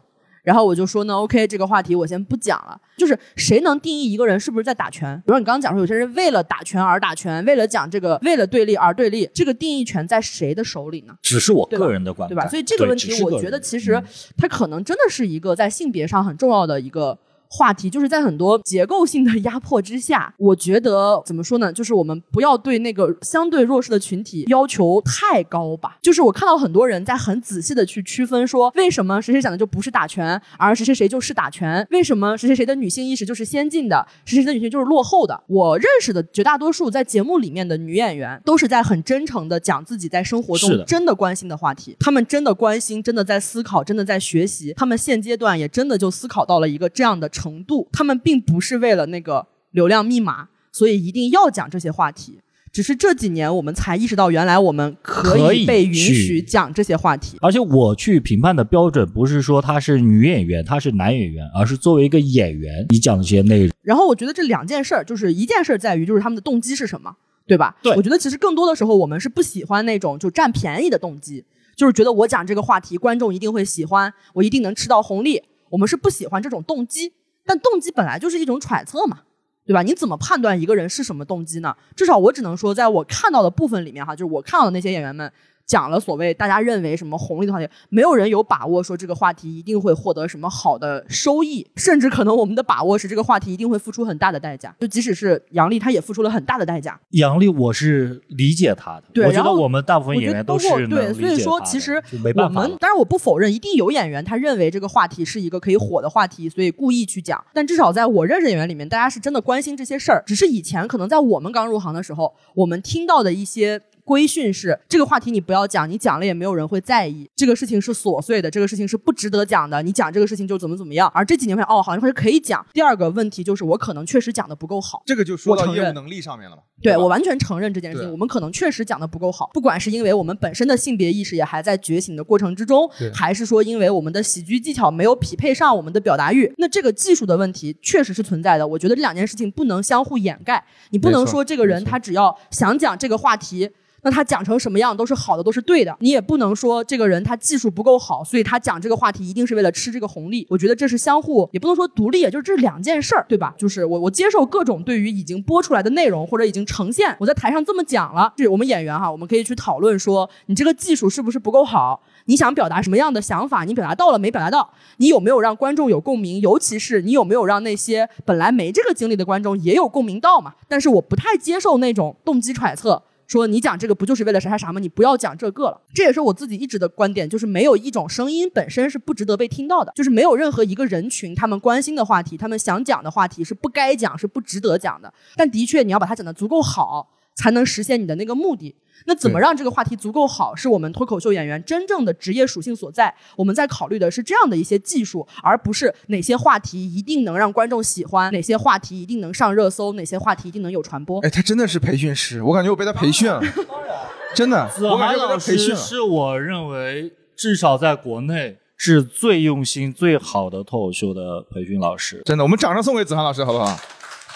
[0.45, 2.79] 然后我就说呢，OK，这个话题我先不讲了。
[2.97, 5.17] 就是谁能定义一个人是不是在打拳？
[5.21, 11.15] 比如说你刚刚讲说有些人为了打拳而打拳，为了讲这个为了对立而对立，这个定义权在谁的手里呢？
[11.23, 12.49] 只是我个人的观点，对吧？
[12.49, 14.01] 所以这个问题，我觉得其实
[14.37, 17.19] 它可能真的是一个在性别上很重要的一个。
[17.57, 21.73] 话题就是在很多结构性的压迫之下， 我觉得怎么说呢？
[21.73, 25.97] 就是我们不要对那个相对弱势的群体要求太高吧。
[26.03, 31.87] 就是我看到很多人在很仔细的去区分，说为什么谁谁讲的就不是打拳，而谁谁谁就是打拳？
[31.93, 35.41] 为什么谁谁谁的女性意识就是先进的，谁谁的女性就是落后的？
[35.47, 41.97] 我认识的绝大多数在节目里面的女演员，都是在很真诚的讲自己在生活中真的关心的话题。
[42.01, 44.73] 他们真的关心，真的在思考，真的在学习。
[44.77, 47.31] 他们现阶段也真的就思考到了一个这样的。
[47.44, 52.41] 程度，他们并不是为了那个流量密码，所以一定要讲这些话题。
[52.73, 57.37] 只是这几年我们才意识到，原来我们可以被允许讲这些话题。
[57.41, 63.71] 而且我去评判的标准不是说他是女演员，他是男演员，而是作为一个演员，你讲的这些内容。
[63.83, 67.15] 然后我觉得这两件事儿，就是一件事儿在于，就是他们的动机是什么，
[67.47, 67.77] 对吧？
[67.81, 67.95] 对。
[67.95, 71.45] 我觉得其实更多的时候，我们是不喜欢那种就占便宜的动机，
[71.77, 75.41] 就是觉得我讲这个话题，观众一定会喜欢，我一定能吃到红利。
[75.71, 77.13] 我们是不喜欢这种动机。
[77.45, 79.21] 但动机本来就是一种揣测嘛，
[79.67, 79.83] 对吧？
[79.83, 81.77] 你怎么判断一个人是什么动机呢？
[81.95, 85.31] 至少我只能说，在我看到的部分里面哈，就是我看到的那些演员们。
[85.67, 94.75] 讲了所谓大家认为什么红利的话题，没有人有把握说这个话题一定会获得什么好的收益，甚至可能我们的把握是这个话题一定会付出很大的代价。
[94.79, 97.01] 就即使是杨笠，他也付出了很大的代价。
[97.11, 99.05] 杨笠，我是理解他的。
[99.15, 102.03] 对，我觉得我们大部分演员都是对，所以说其实
[102.35, 107.43] 我们当然我不否认，一定有演员他认为这个话题是一个可以火的话题，所以故意去讲。
[107.55, 110.23] 但至少在我认识演员里面，大家是真的关心这些事儿。
[110.27, 113.81] 只是以前可能在我们刚入行的时候，我们听到的一些。
[114.05, 117.29] 规训是这个话题你不要讲，你讲了也没有人会在意。
[117.35, 119.83] 这个事情是琐碎的，这个事情是不值得讲的。
[119.83, 121.11] 你讲这个事情就怎么怎么样。
[121.15, 122.65] 而这几年发现哦，好像是可以讲。
[122.73, 126.63] 第二个问题就是我可能确实讲的不够好，这个就说到业务能力上面了嘛。
[126.83, 129.51] 对我完全承认这件事情，我们可能确实讲的不够好。
[129.55, 138.67] 不管是因为我们本身的性别意识也还在觉醒的过程之中，还是说因为我们的喜剧技巧没有匹配上我们的表达欲，那这个技术的问题确实是存在的。
[138.67, 140.63] 我觉得这两件事情不能相互掩盖。
[140.91, 143.71] 你不能说这个人他只要想讲这个话题。
[144.05, 145.97] 那他讲成什么样都是好的，都是对的。
[145.99, 150.47] 你也不能说这个人他技术不够好，所以他讲这个话题一定是为了吃这个红利。
[150.51, 153.55] 我觉得这是相互，也不能说独立，也就是这两件事儿，对吧？
[153.59, 170.53] 就是我我接受各种对于已经播出来的内容或者已经呈现，我在台上这么讲了，是我们演员哈，我们可以去讨论说你这个技术是不是不够好，你想表达什么样的想法，你表达到了没表达到，你有没有让观众有共鸣，尤其是你有没有让那些本来没这个经历的观众也有共鸣到嘛？
[170.69, 173.03] 但是我不太接受那种动机揣测。
[173.27, 174.81] 说你讲这个不就是为了啥啥啥吗？
[174.81, 175.81] 你不要讲这个了。
[175.95, 185.13] 这也是我自己一直的观点，就是没有一种声音本身是不值得被听到的，就是没有任何一个人群他们关心的话题，他们想讲的话题是不该讲，是不值得讲的。
[185.37, 188.75] 但的确，你要把它讲的足够好，才能实现你的那个目的。
[189.05, 193.15] 那怎么让这个话题足够好，是我们脱口秀演员真正的职业属性所在。
[193.37, 201.21] 我们在考虑的是这样的一些技术，而不是哪些话题一定能让观众喜欢，哪些话题一定能上热搜，哪些话题一定能有传播。
[201.21, 203.43] 哎，他真的是培训师，我感觉我被他培训了，
[204.35, 204.71] 真的。
[204.81, 205.77] 我感觉被他培训。
[205.77, 212.23] 是我认为至少在国内是最用心、最好的脱口秀的培训老师。
[212.25, 213.77] 真的，我们掌声送给子涵老师，好不好？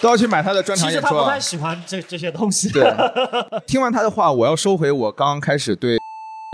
[0.01, 1.07] 都要去买他的专场演出。
[1.07, 2.69] 其实他不太喜欢这这些东西。
[2.69, 2.91] 对，
[3.67, 5.98] 听完他的话，我要收回我刚刚开始对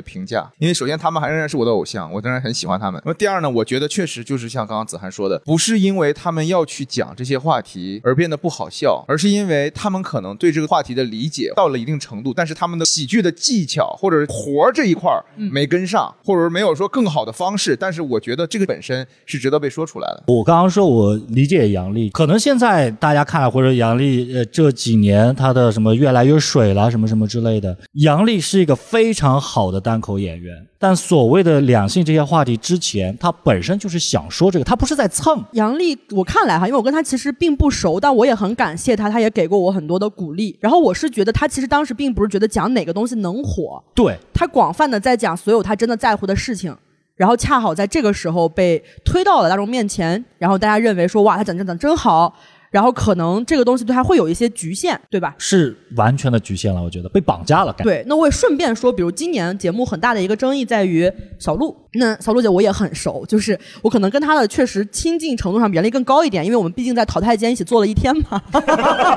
[0.03, 3.01] 评价，因为首先他们还仍然是我的偶像，我当然很喜欢他们。
[3.05, 17.75] 那么第二呢，我觉得确实就是像刚刚子涵说的，不是因为他们要去讲这些话题而变得不好笑，而是因为他们可能对这个话题的理解到了一定程度，但是他们的喜剧的技巧或者活这一块没跟上，或者没有说更好的方式。
[17.75, 20.23] 但是我觉得这个本身是值得被说出来的。
[20.27, 30.65] 我刚刚说我理解杨笠，可能现在大家看或者杨笠呃这几年他的什么越来越水了什么什么之类的，杨笠是一个非常好的单口演员。
[30.79, 35.43] 但所谓的两性这些话题之前，他本身就是想说这个，他不是在蹭。
[35.51, 40.57] 杨笠，我看来哈，因为我跟他其实并不熟，但我也很感谢他，他也给过我很多的鼓励。
[40.59, 46.75] 然后我是觉得他其实当时并不是觉得讲哪个东西能火，对他广泛的在讲所有他真的在乎的事情。
[47.15, 52.35] 然后恰好在这个时候被推到了大众面前，然后大家认为说哇，他讲讲讲真好。
[52.71, 55.33] 然后可能这个东西对他会有一些局限，对吧？
[55.37, 57.73] 是完全的局限了，我觉得被绑架了。
[57.79, 61.75] 对，那我也顺便说，比如今年节目很大的一个争议在于小鹿。
[61.97, 68.41] 那小鹿姐我也很熟，就是我可能跟她的确实亲近程度上比原来更高一点，因为我们毕竟在淘汰间一起做了一天嘛。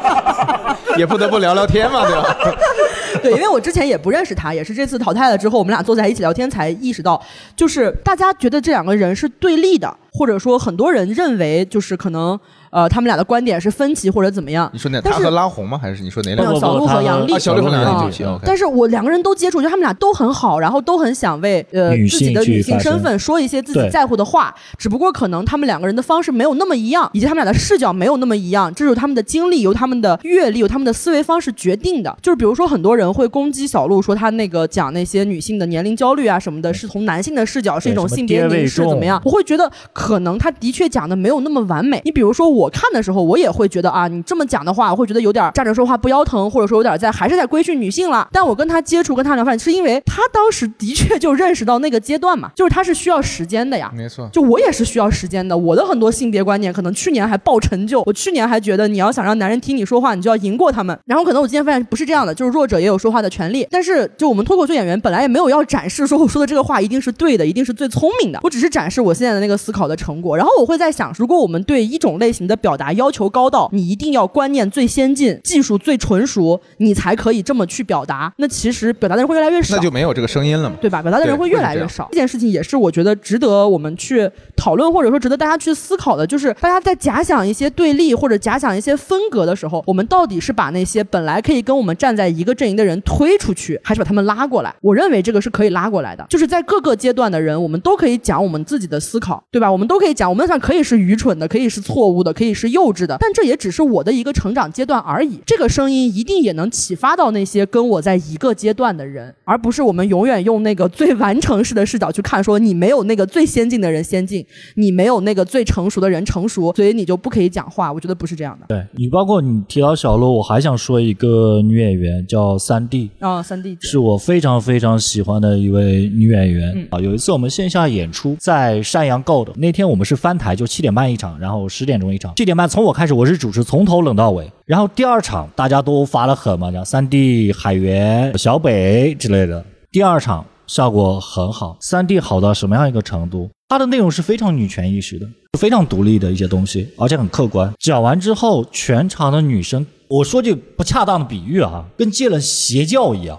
[0.97, 2.37] 也不得不聊聊天嘛，对吧？
[3.21, 7.21] 对，因为我之前也不认识她，也是这次淘汰了之后，我们俩坐在一起聊天才意识到，
[7.57, 12.39] 就是大家觉得这两个人是对立的，或者说很多人认为就是可能。
[12.71, 14.69] 呃，他们俩的观点是分歧或者怎么样？
[14.73, 15.01] 你说哪？
[15.01, 15.79] 他和拉红吗？
[15.81, 16.61] 还是你说哪两个？
[16.61, 17.39] 小鹿和杨丽。
[17.39, 18.15] 小鹿和杨丽
[18.45, 24.55] 但是我两个人都接触，就他们俩都很好，然后都很想为呃自己的女性身份说一些自己在乎的话。
[24.77, 28.73] 只不过可能他们两个人的方式没有那么一样，以及他们俩的视角没有那么一样。
[28.75, 32.17] 这是他们的经历，由他们的阅历，由他们的思维方式决定的。
[32.21, 39.21] 就是比如说，很多人会攻击小鹿，说他那个讲那些女性的年龄焦虑啊什么的，是从男性的视角，是一种性别凝视怎么样？
[39.25, 42.01] 我会觉得可能他的确讲的没有那么完美。
[42.05, 43.39] 你比如说我看的时候，我。
[43.39, 48.29] 也会觉得啊，你这么讲的话，我会觉得有点站着说话不腰疼，或者说有点在还是在规训女性了。
[48.33, 53.93] 但我跟他接触，跟他聊饭，是因为他当时的确就认识到那个阶段嘛，就是他是需要时间的呀。
[53.95, 55.57] 没错，就我也是需要时间的。
[55.57, 58.03] 我的很多性别观念，可能去年还爆成就。
[58.05, 60.99] 我去年还觉得你要想让男人听你说话，你就要赢过他们。
[61.07, 63.65] 然后可能我今天发现不是这样的，就是弱者也有说话的权利。
[63.71, 68.41] 但是就我们脱口秀演员本来也没有要展示说我说的这个话一定是对的，一定是最聪明的。
[68.43, 70.37] 我只是展示我现在的那个思考的成果。
[70.37, 74.09] 然后我会在想，如果我们对一种类型的表达要求高到你一定。
[74.09, 78.33] 要观念最先进，技术最纯熟，你才可以这么去表达。
[78.39, 81.03] 那其实表达的人会越来越少，那就没有这个声音了嘛，对吧？
[81.03, 82.09] 表达的人会越来越少。
[82.11, 84.27] 这件事情也是我觉得值得我们去
[84.57, 94.75] 讨论，或者说值得大家去思考的，就是大家在假想一些对立或者假想一些分隔的时候，我们到底是把那些本来可以跟我们站在一个阵营的人推出去，还是把他们拉过来？
[94.81, 99.71] 我认为这个是可以拉过来的，就是在各个阶段的人，我们都可以讲我们自己的思考，对吧？
[99.71, 104.69] 我们都可以讲，我们想可以是愚蠢的，可以是错误的，可以是幼稚的，但这也只是我的一个成长。
[104.69, 117.93] 阶段而已，这个声音一定也能启发到那些跟我在一个阶段的人，而不是我们永远用那个最完成式的视角去看，说你没有那个最先进的人先进，你没有那个最成熟的人成熟，所以你就不可以讲话。
[117.93, 118.67] 我觉得不是这样的。
[118.69, 127.01] 对你，包括你提到小鹿，我还想说一个女演员叫三 D 啊，三 D 是我非常非常喜欢的一位女演员啊。
[127.01, 132.28] 有一次我们线下演出在山羊 Gold，那天我们是翻台，就七点半一场，然后十点钟一场。
[132.37, 134.51] 七点半从我开始，我是主持，从头冷到尾。
[134.65, 139.65] 然后第二场大家都发了狠嘛，像三 D 海源、小北之类的。
[139.91, 143.51] 第二场效果很好，三 D 好到什么样一个程度？
[143.69, 145.27] 它的内容是非常女权意识的，
[145.59, 147.73] 非常独立的一些东西，而且很客观。
[147.79, 153.39] 讲完之后，全场的女生，我说句不恰当的比喻啊，跟戒了邪教一样，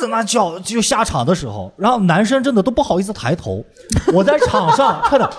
[0.00, 3.64] 在那叫就下场的时候，然后男生真的都不好意思抬头。
[4.12, 5.30] 我在场上看到。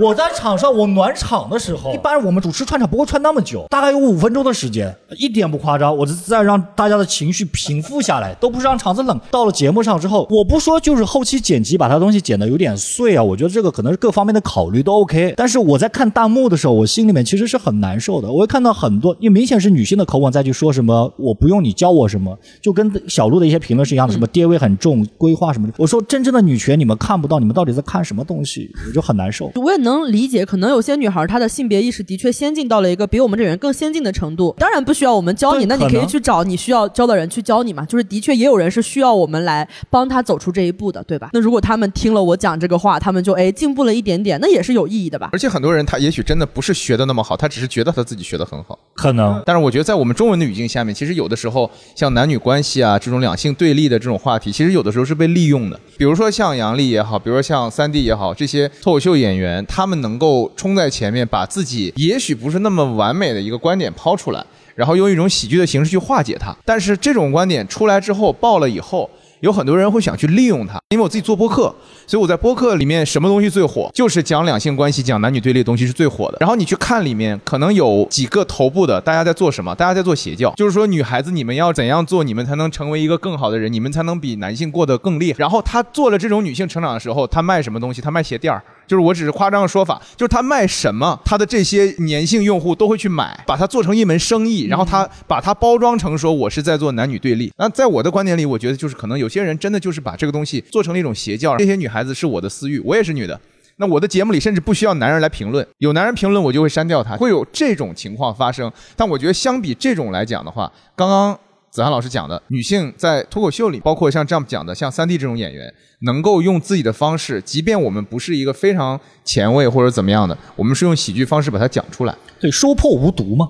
[0.00, 5.96] 我在场上，我暖场的时候，一般我们主持串场不会串那么久，大概有五分钟的时间，一点不夸张。
[5.96, 9.20] 我是在让大家的情绪平复下来，都不是让场子冷。
[9.28, 15.34] 到了节目上之后，我不说就是后期剪辑把他东西剪得有点碎啊，我觉得这个可能是各方面的考虑都 OK。
[15.36, 18.30] 但是我在看弹幕的时候，我心里面其实是很难受的。
[18.30, 25.74] 我会看到很多，因为明显是女性的口吻再去说什么，我不用你教我什么，就跟小鹿的一些评论是一样的，什么爹味很重，规划什么的。
[25.76, 28.70] 我说真正的女权你们看不到，你们到底在看什么东西？
[28.86, 29.50] 我就很难受。
[29.56, 29.88] 我也能。
[29.88, 34.54] 能理解，可能有些女孩她的性别意识的确先进到了一个比我们这人更先进的程度。
[34.58, 37.86] 当然不需要我们教你，那你可以去找你需要教的人去教你嘛。
[37.86, 41.30] 就是的确也有人是需要我们来帮他走出这一步的，对吧？
[41.32, 45.30] 那如果他们听了我讲这个话，他们就哎进步了一点点，那也是有意义的吧？
[45.32, 49.42] 而且很多人他也许真的不是学的那么好，他只是觉得他自己学的很好，可能。
[49.46, 55.80] 但是我觉得在我们中文的语境下面，其实有的时候像男女关系啊这种两性对立的这种话题，其实有的时候是被利用的。
[55.96, 60.28] 比如说像杨笠也好，比如说像三 D 也好，这些脱口秀演员，他们能够。
[60.58, 66.54] 冲在前面，把自己也许不是那么完美的一个观点抛出来，然后用一种喜剧的形式去化解它。
[66.64, 69.08] 但是这种观点出来之后，爆了以后，
[69.40, 70.78] 有很多人会想去利用它。
[70.90, 71.74] 因为我自己做播客，
[72.06, 76.38] 所以我在播客里面什么东西最火，就是讲两性关系、讲男女对立的东西是最火的。
[76.40, 79.74] 然后你去看里面，可能有几个头部的，大家在做什么？
[79.74, 85.38] 大家在做邪教，就是说女孩子你们要怎样做，你们才能成为一个更好的人，你们才能比男性过得更厉害。
[85.38, 88.00] 然后他做了这种女性成长的时候，他卖什么东西？
[88.00, 88.62] 他卖鞋垫儿。
[88.88, 97.52] 就是我只是夸张的说法，就是他卖什么，他的这些粘性用户都会去买，把它做成一门生意，然后他把它包装成说我是在做男女对立。
[97.58, 101.56] 那在我的观点里，我觉得就是可能有些人真的就是把这个东西做成了一种邪教。
[101.58, 103.38] 这些女孩子是我的私欲，我也是女的。
[103.76, 108.72] 那我的节目里甚至不需要男人来评论，有男人评论我就会删掉他，会有这种情况发生。
[108.96, 111.38] 但我觉得相比这种来讲的话，刚刚。
[111.70, 123.48] 子涵老师讲的，女性在脱口秀里，包括像这样讲的，像三 D 这种演员，能够用自己的方式，即便我们不是一个非常前卫或者怎么样的，我们是用喜剧方式把它讲出来，对，说破无毒嘛。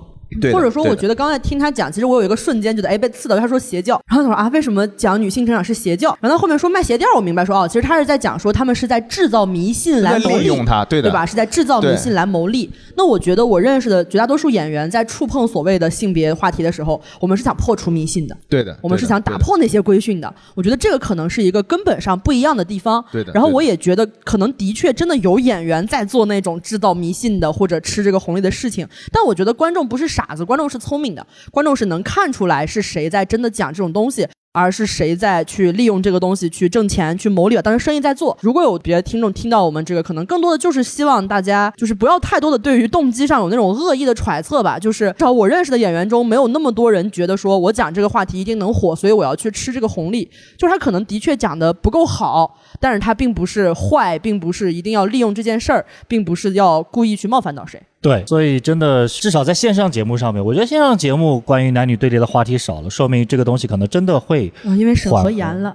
[0.53, 3.39] 或者说，我觉得刚才听他讲，其实我有一个瞬间觉得，哎，被刺到。
[3.39, 6.09] 他说邪教，然后他说啊，为什么讲女性成长是邪教？
[6.19, 11.25] 然后他后面说卖鞋垫，我明白说哦，其实他是在讲说他们是在制造迷信来谋利用他，对的，对吧？
[11.25, 12.69] 是在制造迷信来谋利。
[12.97, 20.33] 那我觉得我认识的绝大多数演员在触碰所谓的性别话题的时候，我们是想破除迷信的，对的，我们是想打破那些规训的。
[20.53, 23.31] 我觉得这个可能是一个根本上不一样的地方，对的。
[23.31, 30.99] 然后我也觉得可能的确真的有演员在做那种制造迷信的或者吃这个红利的事情，但我觉得观众不是傻子，观众是聪。
[30.99, 34.27] 明的观众是能看出来是谁在真的讲这种东西。
[34.51, 37.55] 而是谁在去利用这个东西去挣钱、去谋利？
[37.61, 38.35] 当时生意在做。
[38.41, 44.79] 如果有别的听众听到我们这个，可能更多的就是希望大家就是不要太多的对于动机上有那种恶意的揣测吧。
[44.79, 50.27] 就是至少我认识的演员中，没有那么多人觉得说我讲这个话题一定能火，所以我要去吃这个红利。
[50.57, 57.79] 就是他可能的确讲的不够好，但是他并不是坏，并不是一定要利用这件事儿，并不是要故意去冒犯到谁。
[58.01, 64.51] 对，所以真的至少在线上节目上面，我觉得线上节目关于男女对立的话题少了，说明这个东西可能真的会。
[64.63, 65.69] 因为审核严了，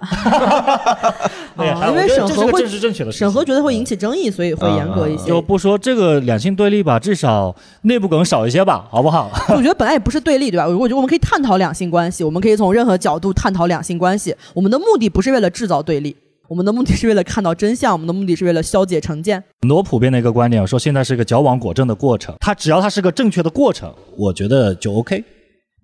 [1.56, 2.64] 啊，因为审核会
[3.12, 5.28] 审核觉得会引起争议，所以会严格一些。
[5.28, 9.30] 就不说这个两性对立吧，至少内部梗少一些吧， 好不好？
[9.54, 10.66] 我觉得本来也不是对立，对吧？
[10.66, 14.34] 我觉得我们可以探讨两性关系，我们可以从任何角度探讨两性关系。
[14.54, 16.16] 我们的目的不是为了制造对立，
[16.47, 19.42] 我们的目的是为了看到真相，我们的目的是为了消解成见。
[19.62, 25.24] 很多普遍的一个观点说，现在是一个矫枉过正的过程，它只要它是个正确的过程，我觉得就 OK。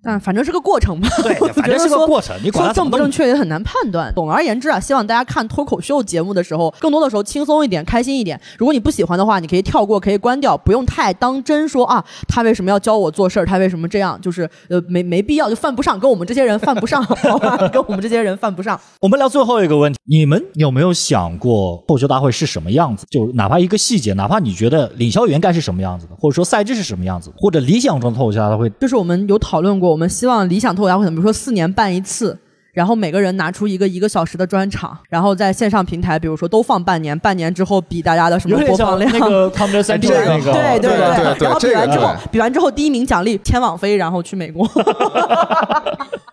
[0.03, 4.11] 但反正是个过程嘛，对，反正是个过程，你管它正不正确也很难判断。
[4.15, 8.39] 总而言之啊，希望大家看脱口秀节目的时候，更多的时候轻松一点，开心一点。
[8.57, 11.67] 如果你不喜欢的话，你可以跳过，可以关掉，不用太当真。
[11.67, 13.45] 说啊，他为什么要教我做事儿？
[13.45, 14.19] 他为什么这样？
[14.21, 17.55] 就是呃，没没必要，就犯不上，跟我们这些人犯不上，好吧？
[17.69, 18.79] 跟我们这些人犯不上。
[19.01, 23.05] 我们聊最后一个问题，你们有没有想过脱口秀大会是什么样子？
[23.09, 30.73] 就哪怕一个细节，哪怕你觉得领笑员该是什么样子的，或者说赛制是什么样子，或者理想中的脱口秀大会，就是我们有讨论过，我们希望理想。
[30.75, 32.37] 脱口大会，比如说四年办一次，
[32.73, 44.67] 然后每个人拿出一个一个小时的专场，然后在线上平台，比如说都放半年，半年之后比大家的什么播放量，那个他们的赛制那个，对对对，然后比完之后，比完之后第一名奖励天网飞，然后去美国。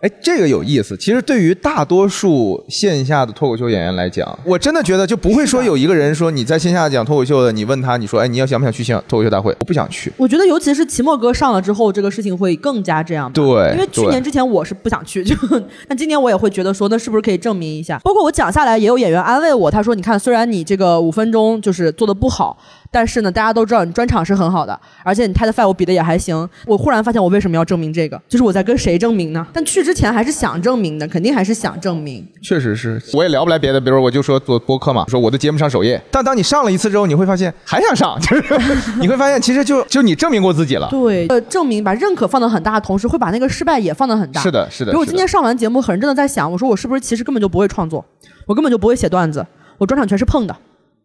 [0.01, 0.95] 哎，这个有意思。
[0.95, 9.53] 其实对于大多数线下的脱口秀演员来讲，我真的觉得就不会说有一个人说你在线下讲脱口秀的，你问他，你说哎，你要想不想去线脱口秀大会？
[9.59, 10.09] 我不想去。
[10.15, 13.29] 我觉得尤其是奇墨哥上了之后，这个事情会更加这样。
[13.33, 15.35] 对，因为去年之前我是不想去，就
[15.85, 17.99] 但今年我也会觉得说，那是不是可以证明一下？
[17.99, 22.57] 包括我讲下来，也有演员安慰我，他说：“你看，虽然你这个五分钟就是做的不好。”
[22.91, 26.49] 但是呢，大家都知道你专场是很好的，而且你 TED Five 我比的也还行。
[26.65, 28.19] 我忽然发现，我为什么要证明这个？
[28.27, 29.45] 就是我在跟谁证明呢？
[29.53, 32.27] 但去之前还是想证明的，肯定还是想证明。
[32.41, 36.01] 确实是，我也聊不来别的，比如我就说做播客嘛，说我的节目上首页。
[36.09, 40.87] 但当你上了一次之后，你会发现还想上，就 是你会发现其实就 就你证明过自己了。
[40.89, 44.41] 对，呃，证明把认可放得很大的同时，会把那个失败也放得很大。
[44.41, 44.91] 是的，是的。
[44.91, 48.03] 比如我今天上完节目，很认真的在想，我说我是不是其实根本就不会创作，
[48.47, 49.45] 我根本就不会写段子，
[49.77, 50.55] 我专场全是碰的。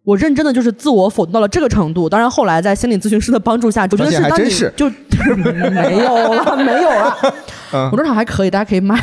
[0.05, 4.89] 我认真的就是自我否定到了这个程度，当然后来在心理咨询师的帮助下，我觉得是当你就
[5.71, 7.17] 没有了，没有了。
[7.91, 9.01] 我专场还可以，大家可以买。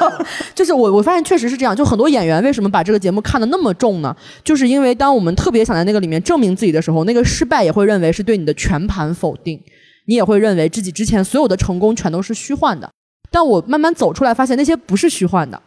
[0.54, 4.16] 就是我我发现确实是这样，就很多演员为什么把这个节目看得那么重呢？
[4.42, 9.60] 就是因为当我们特别想在那个里面证明自己的时候，那个失败也会认为是对你的全盘否定，
[10.06, 12.90] 你也会认为自己之前所有的成功全都是虚幻的。
[13.30, 15.60] 但我慢慢走出来，发现那些不是虚幻的，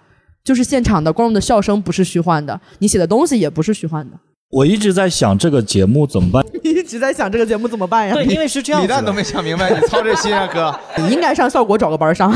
[0.43, 4.17] 就是现场的观众的笑声不是虚幻的，你写的东西也不是虚幻的。
[4.52, 6.45] 我一直在想这个节目怎么办？
[6.62, 8.14] 你 一直在想这个节目怎么办呀？
[8.14, 8.88] 对，因为是这样子。
[8.88, 10.78] 李诞都没想明白，你操这心啊，哥！
[11.02, 12.34] 你应该上效果找个班上。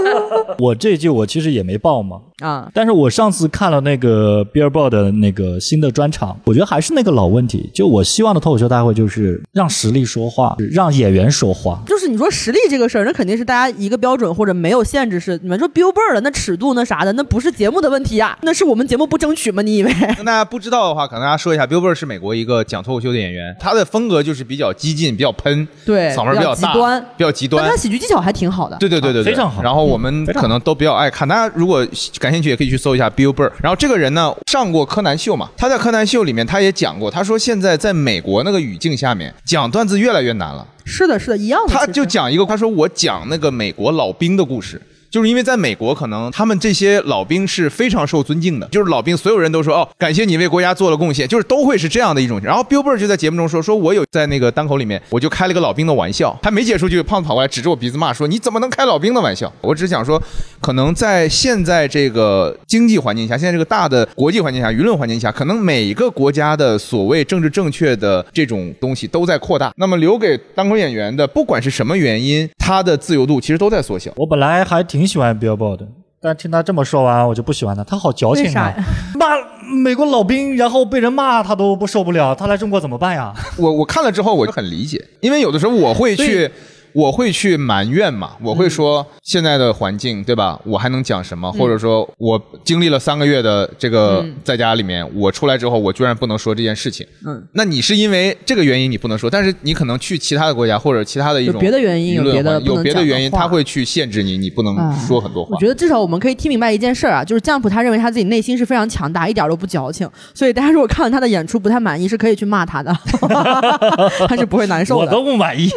[0.60, 2.70] 我这一季我其实也没报嘛，啊。
[2.74, 11.82] 但是我上次看了那个 Billboard 的那个新的专场，我觉得还是那个老问题，就我希望的脱口秀大会就是让实力说话，让演员说话。
[11.86, 15.18] 就是你说实力这个事儿，那肯定是大家一个标准或者没有限制。
[15.18, 19.62] 是你们说 Billboard 那尺度那啥的，那不是节目的问题呀，那是我们节目不争取吗？
[19.62, 19.92] 你以为？
[20.18, 27.62] 那大家不知道的话，可能大家说一下，Billboard 是美国一个讲脱口秀的演员，他的风格就是比较激进，比较喷，对，嗓门比较极端，比较极端。
[27.64, 28.76] 但他喜剧技巧还挺好的。
[28.78, 29.62] 对对对对，非常好。
[29.62, 31.86] 然后我们可能都比较爱看，大家如果
[32.18, 33.50] 感兴趣也可以去搜一下 Bill Burr。
[33.62, 40.66] 然后这个人呢，上过柯南秀嘛，他在柯南秀里面他也讲过，他说现在在美国那个语境下面讲段子越来越难了。
[40.84, 41.72] 是的，是的，一样的。
[41.72, 44.80] 他就讲一个，他说我讲那个美国老兵的故事。
[45.14, 48.66] 就是因为在美国，可能他们这些老兵是非常受尊敬的。
[48.66, 52.40] 就是老兵，所有人都说哦，感谢你为国家做了贡献，就是都会是这样的一种。
[52.42, 56.36] 然后 Bill Burr 就在节目中说，说我有在那个单口里面，我就开了个老兵的玩笑。
[56.42, 60.20] 还没结束，就胖子跑过来指着我鼻子骂说：“你怎么能开老兵的玩笑？”我只想说，
[60.60, 69.72] 可能在现在这个经济环境下，现在这个大的国际环境下，舆论环境下，可能每一个国家的所谓政治正确的这种东西都在扩大。
[69.76, 74.10] 那么留给单口演员的，不管是什么原因，他的自由度其实都在缩小。
[74.16, 75.86] 我本来还挺喜欢 Bill Burr 的。
[76.20, 77.84] 但听他这么说完，我就不喜欢他。
[77.84, 78.72] 他好矫情啊！
[79.14, 79.26] 骂
[79.74, 82.34] 美国老兵，然后被人骂，他都不受不了。
[82.34, 83.32] 他来中国怎么办呀？
[83.58, 86.50] 我我看了之后，我就很理解，因为有的时候我会去。
[86.94, 90.58] 我会去埋怨嘛，我会说现在的环境，对吧？
[90.64, 91.50] 我还能讲什么？
[91.52, 97.06] 或者说我经历了三个月的这个在家里面，我出来之后，我居然不能说这件事情。
[97.26, 104.76] 嗯，那你是因为这个原因你不能说，但是你可能去其他的国家或者其他的一种别的原因，有别的有别的原因，他会去限制你，你不能
[105.06, 105.50] 说很多话。
[105.54, 110.08] 我觉得至少我们可以听明白一件事儿啊，就是降普他认为他自己内心是非常强大，一点都不矫情。
[110.32, 112.94] 所以大家如果看了他的演出不太满意，是可以去骂他的，
[114.28, 115.06] 他是不会难受的。
[115.06, 115.68] 我都不满意，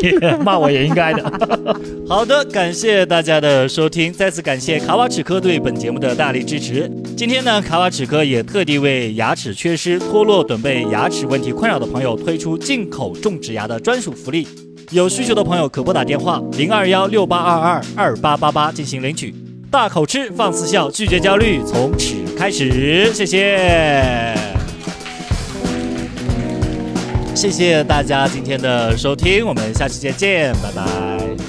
[0.43, 1.32] 骂我也应该的。
[2.08, 6.89] 好的，感谢大家的收听，再次感谢卡瓦齿科对本节目的大力支持。
[7.16, 14.47] 今天呢，卡瓦齿科也特地为牙齿缺失、脱落等被牙齿问题困扰的朋友推出进口种植牙的专属福利，
[14.91, 19.34] 有需求的朋友可拨打电话零二幺六八二二二八八八进行领取。
[19.70, 23.12] 大口吃，放肆笑，拒绝焦虑，从齿开始。
[23.14, 24.34] 谢谢，
[27.38, 31.47] 谢谢大家今天的收听，我们下期再见，拜拜。